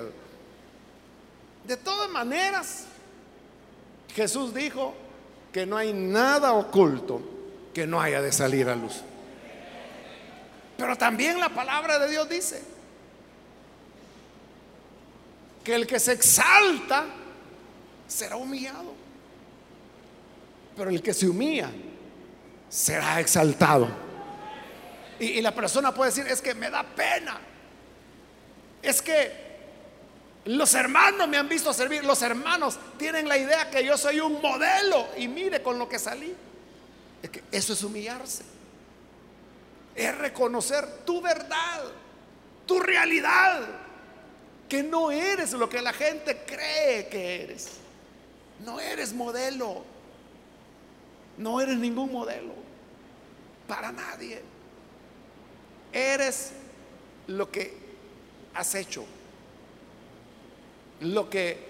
De 1.65 1.77
todas 1.77 2.07
maneras, 2.11 2.85
Jesús 4.13 4.53
dijo 4.53 4.93
que 5.51 5.65
no 5.65 5.75
hay 5.75 5.93
nada 5.93 6.53
oculto 6.53 7.23
que 7.73 7.87
no 7.87 7.99
haya 7.99 8.21
de 8.21 8.31
salir 8.31 8.69
a 8.69 8.75
luz. 8.75 9.01
Pero 10.77 10.95
también 10.95 11.39
la 11.39 11.49
palabra 11.49 11.97
de 11.97 12.07
Dios 12.07 12.29
dice 12.29 12.61
que 15.63 15.73
el 15.73 15.87
que 15.87 15.99
se 15.99 16.11
exalta 16.11 17.07
será 18.07 18.35
humillado. 18.35 18.93
Pero 20.75 20.91
el 20.91 21.01
que 21.01 21.15
se 21.15 21.27
humilla 21.27 21.71
será 22.69 23.19
exaltado. 23.19 23.89
Y, 25.19 25.25
y, 25.25 25.41
la 25.41 25.55
persona 25.55 25.91
puede 25.95 26.11
decir, 26.11 26.27
es 26.27 26.43
que 26.43 26.53
me 26.53 26.69
da 26.69 26.83
pena. 26.83 27.41
Es 28.83 29.01
que 29.01 29.46
los 30.47 30.73
hermanos 30.75 31.27
me 31.27 31.37
han 31.37 31.49
visto 31.49 31.73
servir. 31.73 32.05
Los 32.05 32.21
hermanos 32.21 32.79
tienen 32.97 33.27
la 33.27 33.37
idea 33.37 33.69
que 33.69 33.83
yo 33.83 33.97
soy 33.97 34.21
un 34.21 34.41
modelo. 34.41 35.07
Y 35.17 35.27
mire 35.27 35.61
con 35.61 35.77
lo 35.77 35.89
que 35.89 35.99
salí. 35.99 36.33
Eso 37.51 37.73
es 37.73 37.83
humillarse. 37.83 38.43
Es 39.93 40.17
reconocer 40.17 41.03
tu 41.05 41.21
verdad, 41.21 41.83
tu 42.65 42.79
realidad. 42.79 43.67
Que 44.69 44.83
no 44.83 45.11
eres 45.11 45.51
lo 45.51 45.67
que 45.67 45.81
la 45.81 45.91
gente 45.91 46.43
cree 46.45 47.09
que 47.09 47.43
eres. 47.43 47.71
No 48.63 48.79
eres 48.79 49.11
modelo. 49.11 49.83
No 51.37 51.59
eres 51.59 51.77
ningún 51.77 52.11
modelo. 52.11 52.53
Para 53.67 53.91
nadie. 53.91 54.41
Eres 55.91 56.51
lo 57.27 57.51
que 57.51 57.75
has 58.53 58.75
hecho 58.75 59.05
lo 61.01 61.29
que 61.29 61.67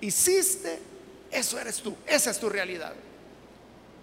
hiciste, 0.00 0.78
eso 1.30 1.58
eres 1.58 1.82
tú, 1.82 1.96
esa 2.06 2.30
es 2.30 2.38
tu 2.38 2.48
realidad. 2.48 2.94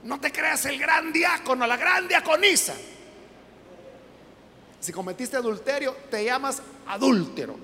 No 0.03 0.19
te 0.19 0.31
creas 0.31 0.65
el 0.65 0.77
gran 0.77 1.13
diácono, 1.13 1.65
la 1.65 1.77
gran 1.77 2.07
diaconisa. 2.07 2.75
Si 4.79 4.91
cometiste 4.91 5.37
adulterio, 5.37 5.95
te 6.11 6.25
llamas 6.25 6.61
adúltero. 6.87 7.55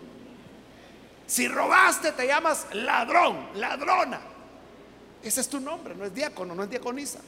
Si 1.28 1.48
robaste, 1.48 2.14
te 2.14 2.26
llamas 2.26 2.68
ladrón, 2.74 3.50
ladrona. 3.56 4.22
Ese 5.22 5.42
es 5.42 5.50
tu 5.50 5.60
nombre, 5.60 5.94
no 5.96 6.06
es 6.06 6.14
diácono, 6.14 6.56
no 6.56 6.64
es 6.64 6.70
diaconisa. 6.70 7.20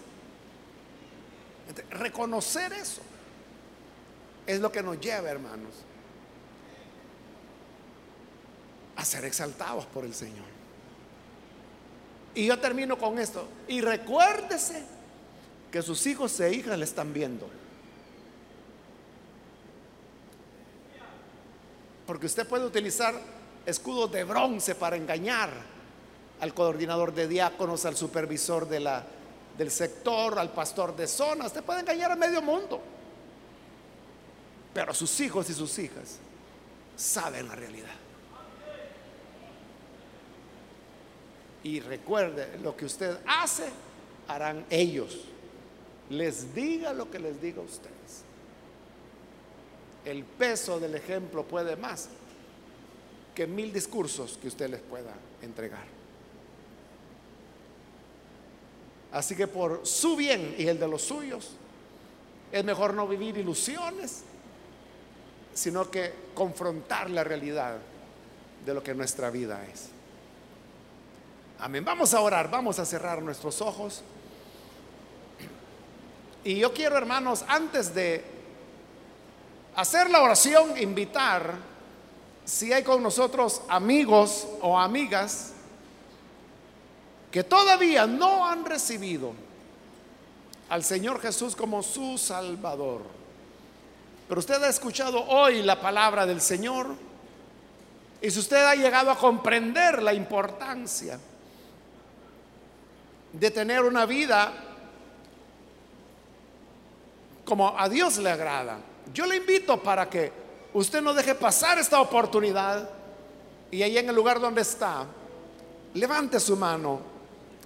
reconocer 1.91 2.74
eso 2.74 3.01
es 4.47 4.59
lo 4.59 4.72
que 4.72 4.82
nos 4.82 4.99
lleva, 4.99 5.30
hermanos, 5.30 5.74
a 9.02 9.06
ser 9.06 9.26
exaltados 9.26 9.86
por 9.88 10.06
el 10.06 10.14
Señor. 10.14 10.45
Y 12.36 12.45
yo 12.45 12.60
termino 12.60 12.97
con 12.97 13.20
esto. 13.20 13.47
Y 13.68 13.82
recuérdese 13.82 14.84
que 15.72 15.82
sus 15.82 16.06
hijos 16.06 16.39
e 16.39 16.54
hijas 16.54 16.78
le 16.78 16.86
están 16.86 17.12
viendo. 17.14 17.49
Porque 22.06 22.26
usted 22.26 22.47
puede 22.47 22.66
utilizar 22.66 23.16
escudos 23.66 24.12
de 24.12 24.24
bronce 24.24 24.76
para 24.76 24.95
engañar 24.95 25.49
al 26.39 26.54
coordinador 26.54 27.14
de 27.14 27.28
diáconos, 27.28 27.86
al 27.86 27.95
supervisor 27.95 28.68
de 28.68 28.80
la, 28.80 29.04
del 29.58 29.72
sector, 29.72 30.38
al 30.38 30.52
pastor 30.52 30.95
de 30.95 31.08
zona. 31.08 31.45
Usted 31.45 31.64
puede 31.64 31.82
engañar 31.82 32.12
a 32.12 32.16
medio 32.16 32.41
mundo. 32.41 32.82
Pero 34.74 34.93
sus 34.93 35.20
hijos 35.20 35.49
y 35.49 35.54
sus 35.54 35.78
hijas 35.80 36.18
saben 36.95 37.47
la 37.47 37.56
realidad. 37.56 38.01
Y 41.64 41.80
recuerde, 41.80 42.57
lo 42.64 42.76
que 42.76 42.86
usted 42.86 43.18
hace, 43.28 43.70
harán 44.28 44.66
ellos. 44.70 45.20
Les 46.09 46.53
diga 46.53 46.93
lo 46.93 47.09
que 47.09 47.20
les 47.20 47.41
diga 47.41 47.62
a 47.62 47.66
ustedes. 47.66 48.24
El 50.03 50.24
peso 50.24 50.80
del 50.80 50.95
ejemplo 50.95 51.43
puede 51.43 51.76
más 51.76 52.09
que 53.36 53.47
mil 53.47 53.72
discursos 53.72 54.38
que 54.41 54.47
usted 54.47 54.70
les 54.70 54.82
pueda 54.82 55.14
entregar. 55.41 55.86
Así 59.12 59.36
que 59.36 59.47
por 59.47 59.86
su 59.86 60.16
bien 60.16 60.55
y 60.57 60.68
el 60.68 60.80
de 60.80 60.88
los 60.88 61.03
suyos, 61.03 61.51
es 62.51 62.64
mejor 62.64 62.93
no 62.93 63.07
vivir 63.07 63.38
ilusiones, 63.38 64.24
sino 65.53 65.89
que 65.89 66.14
confrontar 66.34 67.09
la 67.09 67.24
realidad 67.24 67.78
de 68.66 68.74
lo 68.74 68.84
que 68.84 68.93
nuestra 68.93 69.30
vida 69.30 69.66
es. 69.72 69.89
Amén. 71.62 71.86
Vamos 71.86 72.12
a 72.16 72.22
orar, 72.22 72.49
vamos 72.49 72.80
a 72.80 72.86
cerrar 72.86 73.22
nuestros 73.22 73.62
ojos. 73.62 74.01
Y 76.43 76.57
yo 76.57 76.74
quiero, 76.74 76.97
hermanos, 76.97 77.45
antes 77.47 77.93
de 77.93 78.26
hacer 79.76 80.09
la 80.09 80.24
oración, 80.24 80.76
invitar, 80.82 81.53
si 82.45 82.74
hay 82.74 82.82
con 82.84 83.03
nosotros 83.03 83.62
amigos 83.70 84.47
o 84.62 84.80
amigas 84.80 85.53
que 87.30 87.43
todavía 87.43 88.07
no 88.07 88.47
han 88.47 88.66
recibido 88.66 89.34
al 90.68 90.84
Señor 90.84 91.22
Jesús 91.22 91.55
como 91.55 91.84
su 91.84 92.18
Salvador. 92.18 93.03
Pero 94.28 94.39
usted 94.39 94.64
ha 94.64 94.70
escuchado 94.70 95.24
hoy 95.28 95.62
la 95.62 95.80
palabra 95.80 96.26
del 96.26 96.41
Señor 96.41 96.88
y 98.20 98.32
si 98.32 98.39
usted 98.39 98.66
ha 98.66 98.74
llegado 98.74 99.12
a 99.12 99.18
comprender 99.18 100.01
la 100.01 100.16
importancia 100.16 101.20
de 103.34 103.52
tener 103.52 103.82
una 103.84 104.06
vida 104.06 104.52
como 107.46 107.78
a 107.78 107.90
Dios 107.90 108.18
le 108.18 108.30
agrada. 108.30 108.80
Yo 109.14 109.26
le 109.26 109.38
invito 109.38 109.82
para 109.82 110.10
que 110.10 110.32
usted 110.74 111.02
no 111.02 111.14
deje 111.14 111.36
pasar 111.36 111.80
esta 111.80 112.00
oportunidad 112.00 112.90
y 113.70 113.84
ahí 113.84 113.98
en 113.98 114.10
el 114.10 114.16
lugar 114.16 114.40
donde 114.40 114.62
está, 114.62 115.06
levante 115.94 116.40
su 116.40 116.56
mano 116.56 117.00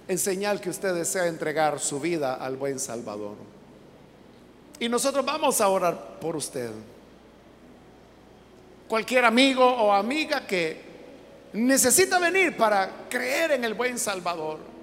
en 0.08 0.18
señal 0.18 0.60
que 0.60 0.70
usted 0.70 0.94
desea 0.94 1.26
entregar 1.26 1.80
su 1.80 2.00
vida 2.00 2.34
al 2.34 2.56
buen 2.56 2.78
Salvador. 2.78 3.36
Y 4.78 4.88
nosotros 4.88 5.24
vamos 5.24 5.60
a 5.60 5.68
orar 5.68 6.18
por 6.20 6.36
usted. 6.36 6.70
Cualquier 8.88 9.24
amigo 9.24 9.64
o 9.64 9.92
amiga 9.92 10.46
que 10.46 10.80
necesita 11.54 12.18
venir 12.18 12.56
para 12.56 13.06
creer 13.08 13.52
en 13.52 13.64
el 13.64 13.74
buen 13.74 13.98
Salvador 13.98 14.75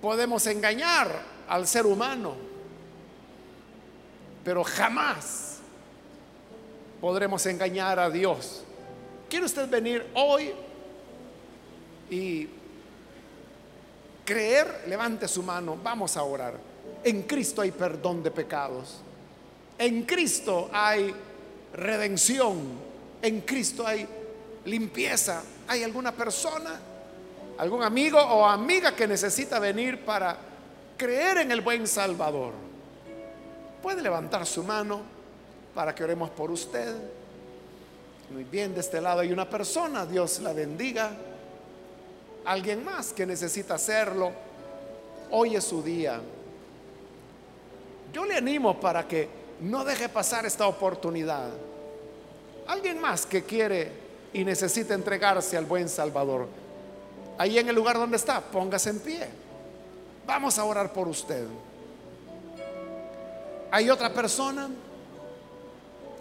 podemos 0.00 0.46
engañar 0.46 1.10
al 1.48 1.66
ser 1.66 1.86
humano, 1.86 2.34
pero 4.44 4.62
jamás 4.64 5.58
podremos 7.00 7.44
engañar 7.46 7.98
a 7.98 8.10
Dios. 8.10 8.64
¿Quiere 9.28 9.46
usted 9.46 9.68
venir 9.68 10.06
hoy 10.14 10.52
y 12.10 12.48
creer? 14.24 14.84
Levante 14.88 15.26
su 15.28 15.42
mano, 15.42 15.76
vamos 15.82 16.16
a 16.16 16.22
orar. 16.22 16.54
En 17.02 17.22
Cristo 17.22 17.62
hay 17.62 17.70
perdón 17.70 18.22
de 18.22 18.30
pecados. 18.30 19.00
En 19.78 20.02
Cristo 20.02 20.70
hay 20.72 21.14
redención. 21.72 22.58
En 23.22 23.42
Cristo 23.42 23.86
hay 23.86 24.06
limpieza. 24.64 25.42
¿Hay 25.68 25.82
alguna 25.82 26.12
persona? 26.12 26.80
Algún 27.58 27.82
amigo 27.82 28.18
o 28.18 28.44
amiga 28.44 28.94
que 28.94 29.06
necesita 29.06 29.58
venir 29.58 30.04
para 30.04 30.36
creer 30.96 31.38
en 31.38 31.52
el 31.52 31.60
buen 31.60 31.86
Salvador, 31.86 32.52
puede 33.82 34.02
levantar 34.02 34.46
su 34.46 34.62
mano 34.62 35.00
para 35.74 35.94
que 35.94 36.04
oremos 36.04 36.30
por 36.30 36.50
usted. 36.50 36.94
Muy 38.30 38.44
bien, 38.44 38.74
de 38.74 38.80
este 38.80 39.00
lado 39.00 39.20
hay 39.20 39.32
una 39.32 39.48
persona, 39.48 40.04
Dios 40.04 40.40
la 40.40 40.52
bendiga. 40.52 41.12
Alguien 42.44 42.84
más 42.84 43.12
que 43.12 43.26
necesita 43.26 43.74
hacerlo, 43.74 44.32
hoy 45.30 45.56
es 45.56 45.64
su 45.64 45.82
día. 45.82 46.20
Yo 48.12 48.24
le 48.24 48.36
animo 48.36 48.78
para 48.80 49.06
que 49.06 49.28
no 49.60 49.84
deje 49.84 50.08
pasar 50.08 50.46
esta 50.46 50.66
oportunidad. 50.66 51.50
Alguien 52.66 53.00
más 53.00 53.26
que 53.26 53.44
quiere 53.44 53.92
y 54.32 54.44
necesita 54.44 54.94
entregarse 54.94 55.56
al 55.56 55.64
buen 55.64 55.88
Salvador 55.88 56.48
ahí 57.38 57.58
en 57.58 57.68
el 57.68 57.74
lugar 57.74 57.96
donde 57.96 58.16
está, 58.16 58.40
póngase 58.40 58.90
en 58.90 59.00
pie. 59.00 59.28
Vamos 60.26 60.58
a 60.58 60.64
orar 60.64 60.92
por 60.92 61.08
usted. 61.08 61.46
Hay 63.70 63.90
otra 63.90 64.12
persona, 64.12 64.68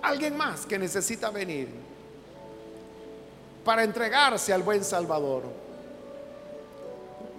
alguien 0.01 0.36
más 0.36 0.66
que 0.66 0.78
necesita 0.78 1.30
venir 1.30 1.70
para 3.63 3.84
entregarse 3.84 4.53
al 4.53 4.63
buen 4.63 4.84
Salvador. 4.84 5.43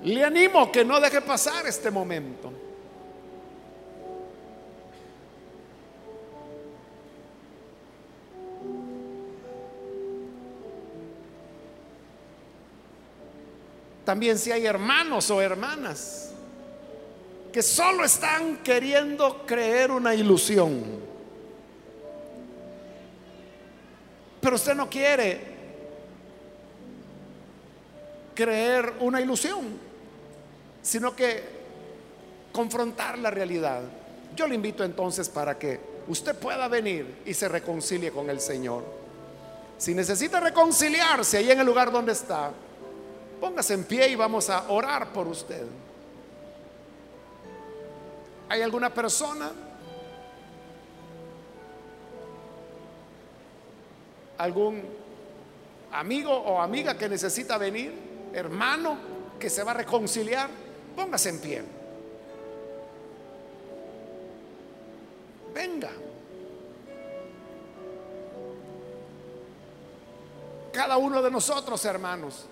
Le 0.02 0.24
animo 0.24 0.70
que 0.70 0.84
no 0.84 1.00
deje 1.00 1.20
pasar 1.20 1.66
este 1.66 1.90
momento. 1.90 2.52
También 14.06 14.38
si 14.38 14.52
hay 14.52 14.64
hermanos 14.64 15.28
o 15.32 15.42
hermanas 15.42 16.30
que 17.52 17.60
solo 17.60 18.04
están 18.04 18.58
queriendo 18.58 19.44
creer 19.44 19.90
una 19.90 20.14
ilusión. 20.14 20.80
Pero 24.40 24.54
usted 24.54 24.76
no 24.76 24.88
quiere 24.88 25.40
creer 28.32 28.92
una 29.00 29.20
ilusión, 29.20 29.76
sino 30.82 31.16
que 31.16 31.42
confrontar 32.52 33.18
la 33.18 33.32
realidad. 33.32 33.82
Yo 34.36 34.46
le 34.46 34.54
invito 34.54 34.84
entonces 34.84 35.28
para 35.28 35.58
que 35.58 35.80
usted 36.06 36.36
pueda 36.36 36.68
venir 36.68 37.22
y 37.26 37.34
se 37.34 37.48
reconcilie 37.48 38.12
con 38.12 38.30
el 38.30 38.38
Señor. 38.38 38.84
Si 39.78 39.94
necesita 39.94 40.38
reconciliarse 40.38 41.38
ahí 41.38 41.50
en 41.50 41.58
el 41.58 41.66
lugar 41.66 41.90
donde 41.90 42.12
está, 42.12 42.52
póngase 43.40 43.74
en 43.74 43.84
pie 43.84 44.08
y 44.08 44.14
vamos 44.14 44.50
a 44.50 44.70
orar 44.70 45.12
por 45.12 45.26
usted. 45.28 45.66
¿Hay 48.48 48.62
alguna 48.62 48.92
persona? 48.92 49.50
¿Algún 54.38 54.82
amigo 55.92 56.30
o 56.32 56.60
amiga 56.60 56.96
que 56.96 57.08
necesita 57.08 57.58
venir? 57.58 57.92
¿Hermano 58.32 58.98
que 59.38 59.50
se 59.50 59.62
va 59.62 59.72
a 59.72 59.74
reconciliar? 59.74 60.48
Póngase 60.94 61.30
en 61.30 61.40
pie. 61.40 61.62
Venga. 65.54 65.90
Cada 70.72 70.98
uno 70.98 71.22
de 71.22 71.30
nosotros, 71.30 71.82
hermanos, 71.86 72.44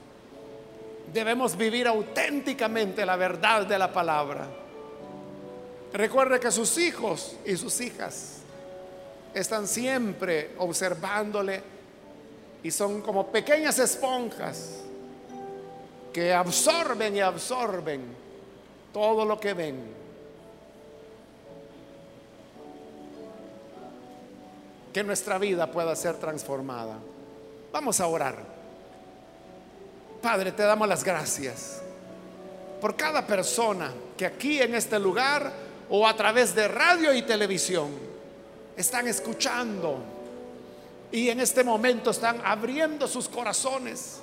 debemos 1.13 1.57
vivir 1.57 1.87
auténticamente 1.87 3.05
la 3.05 3.17
verdad 3.17 3.67
de 3.67 3.79
la 3.79 3.93
palabra. 3.93 4.47
Recuerde 5.93 6.41
que 6.41 6.51
sus 6.51 6.77
hijos 6.79 7.37
y 7.45 7.57
sus 7.57 7.81
hijas 7.81 8.39
están 9.33 9.67
siempre 9.69 10.51
observándole 10.59 11.63
y 12.63 12.71
son 12.71 13.01
como 13.03 13.27
pequeñas 13.29 13.79
esponjas 13.79 14.81
que 16.13 16.33
absorben 16.33 17.17
y 17.17 17.21
absorben 17.21 18.03
todo 18.93 19.25
lo 19.25 19.39
que 19.39 19.53
ven. 19.53 20.05
Que 24.93 25.03
nuestra 25.03 25.39
vida 25.39 25.71
pueda 25.71 25.95
ser 25.97 26.17
transformada. 26.17 26.97
Vamos 27.73 28.01
a 28.01 28.07
orar. 28.07 28.64
Padre, 30.25 30.53
te 30.53 30.63
damos 30.63 30.89
las 30.89 31.05
gracias 31.05 31.83
por 32.81 32.97
cada 32.97 33.27
persona 33.27 33.93
que 34.17 34.25
aquí 34.25 34.59
en 34.59 34.75
este 34.75 34.99
lugar 34.99 35.53
o 35.91 36.09
a 36.09 36.17
través 36.17 36.55
de 36.55 36.67
radio 36.67 37.13
y 37.13 37.21
televisión 37.21 37.91
están 38.75 39.07
escuchando 39.07 40.03
y 41.13 41.29
en 41.29 41.41
este 41.41 41.63
momento 41.63 42.11
están 42.11 42.41
abriendo 42.43 43.07
sus 43.07 43.29
corazones 43.29 44.21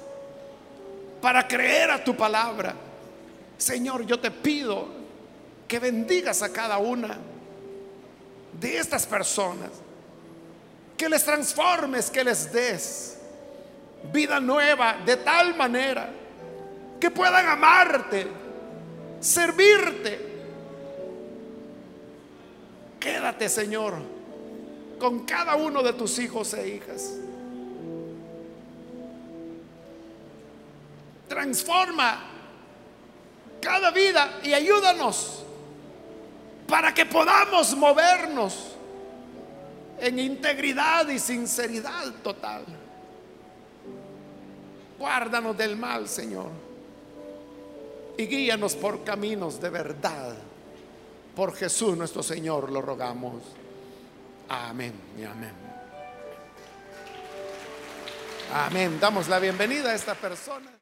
para 1.21 1.47
creer 1.47 1.91
a 1.91 2.03
tu 2.03 2.17
palabra. 2.17 2.73
Señor, 3.59 4.03
yo 4.03 4.19
te 4.19 4.31
pido 4.31 4.87
que 5.67 5.77
bendigas 5.77 6.41
a 6.41 6.51
cada 6.51 6.79
una 6.79 7.15
de 8.59 8.75
estas 8.75 9.05
personas, 9.05 9.69
que 10.97 11.07
les 11.07 11.23
transformes, 11.23 12.09
que 12.09 12.23
les 12.23 12.51
des 12.51 13.20
vida 14.11 14.39
nueva 14.39 14.97
de 15.05 15.17
tal 15.17 15.55
manera 15.55 16.09
que 16.99 17.11
puedan 17.11 17.47
amarte, 17.47 18.27
servirte 19.19 20.31
Quédate, 23.01 23.49
Señor, 23.49 23.95
con 24.99 25.25
cada 25.25 25.55
uno 25.55 25.81
de 25.81 25.91
tus 25.93 26.19
hijos 26.19 26.53
e 26.53 26.75
hijas. 26.75 27.17
Transforma 31.27 32.25
cada 33.59 33.89
vida 33.89 34.39
y 34.43 34.53
ayúdanos 34.53 35.43
para 36.67 36.93
que 36.93 37.07
podamos 37.07 37.75
movernos 37.75 38.75
en 39.99 40.19
integridad 40.19 41.09
y 41.09 41.17
sinceridad 41.17 42.13
total. 42.21 42.63
Guárdanos 45.01 45.57
del 45.57 45.77
mal, 45.77 46.07
Señor, 46.07 46.51
y 48.19 48.27
guíanos 48.27 48.75
por 48.75 49.03
caminos 49.03 49.59
de 49.59 49.71
verdad. 49.71 50.35
Por 51.35 51.55
Jesús 51.55 51.97
nuestro 51.97 52.21
Señor 52.21 52.71
lo 52.71 52.83
rogamos. 52.83 53.41
Amén 54.47 54.93
y 55.19 55.23
amén. 55.23 55.53
Amén. 58.53 58.99
Damos 58.99 59.27
la 59.27 59.39
bienvenida 59.39 59.89
a 59.89 59.95
esta 59.95 60.13
persona. 60.13 60.80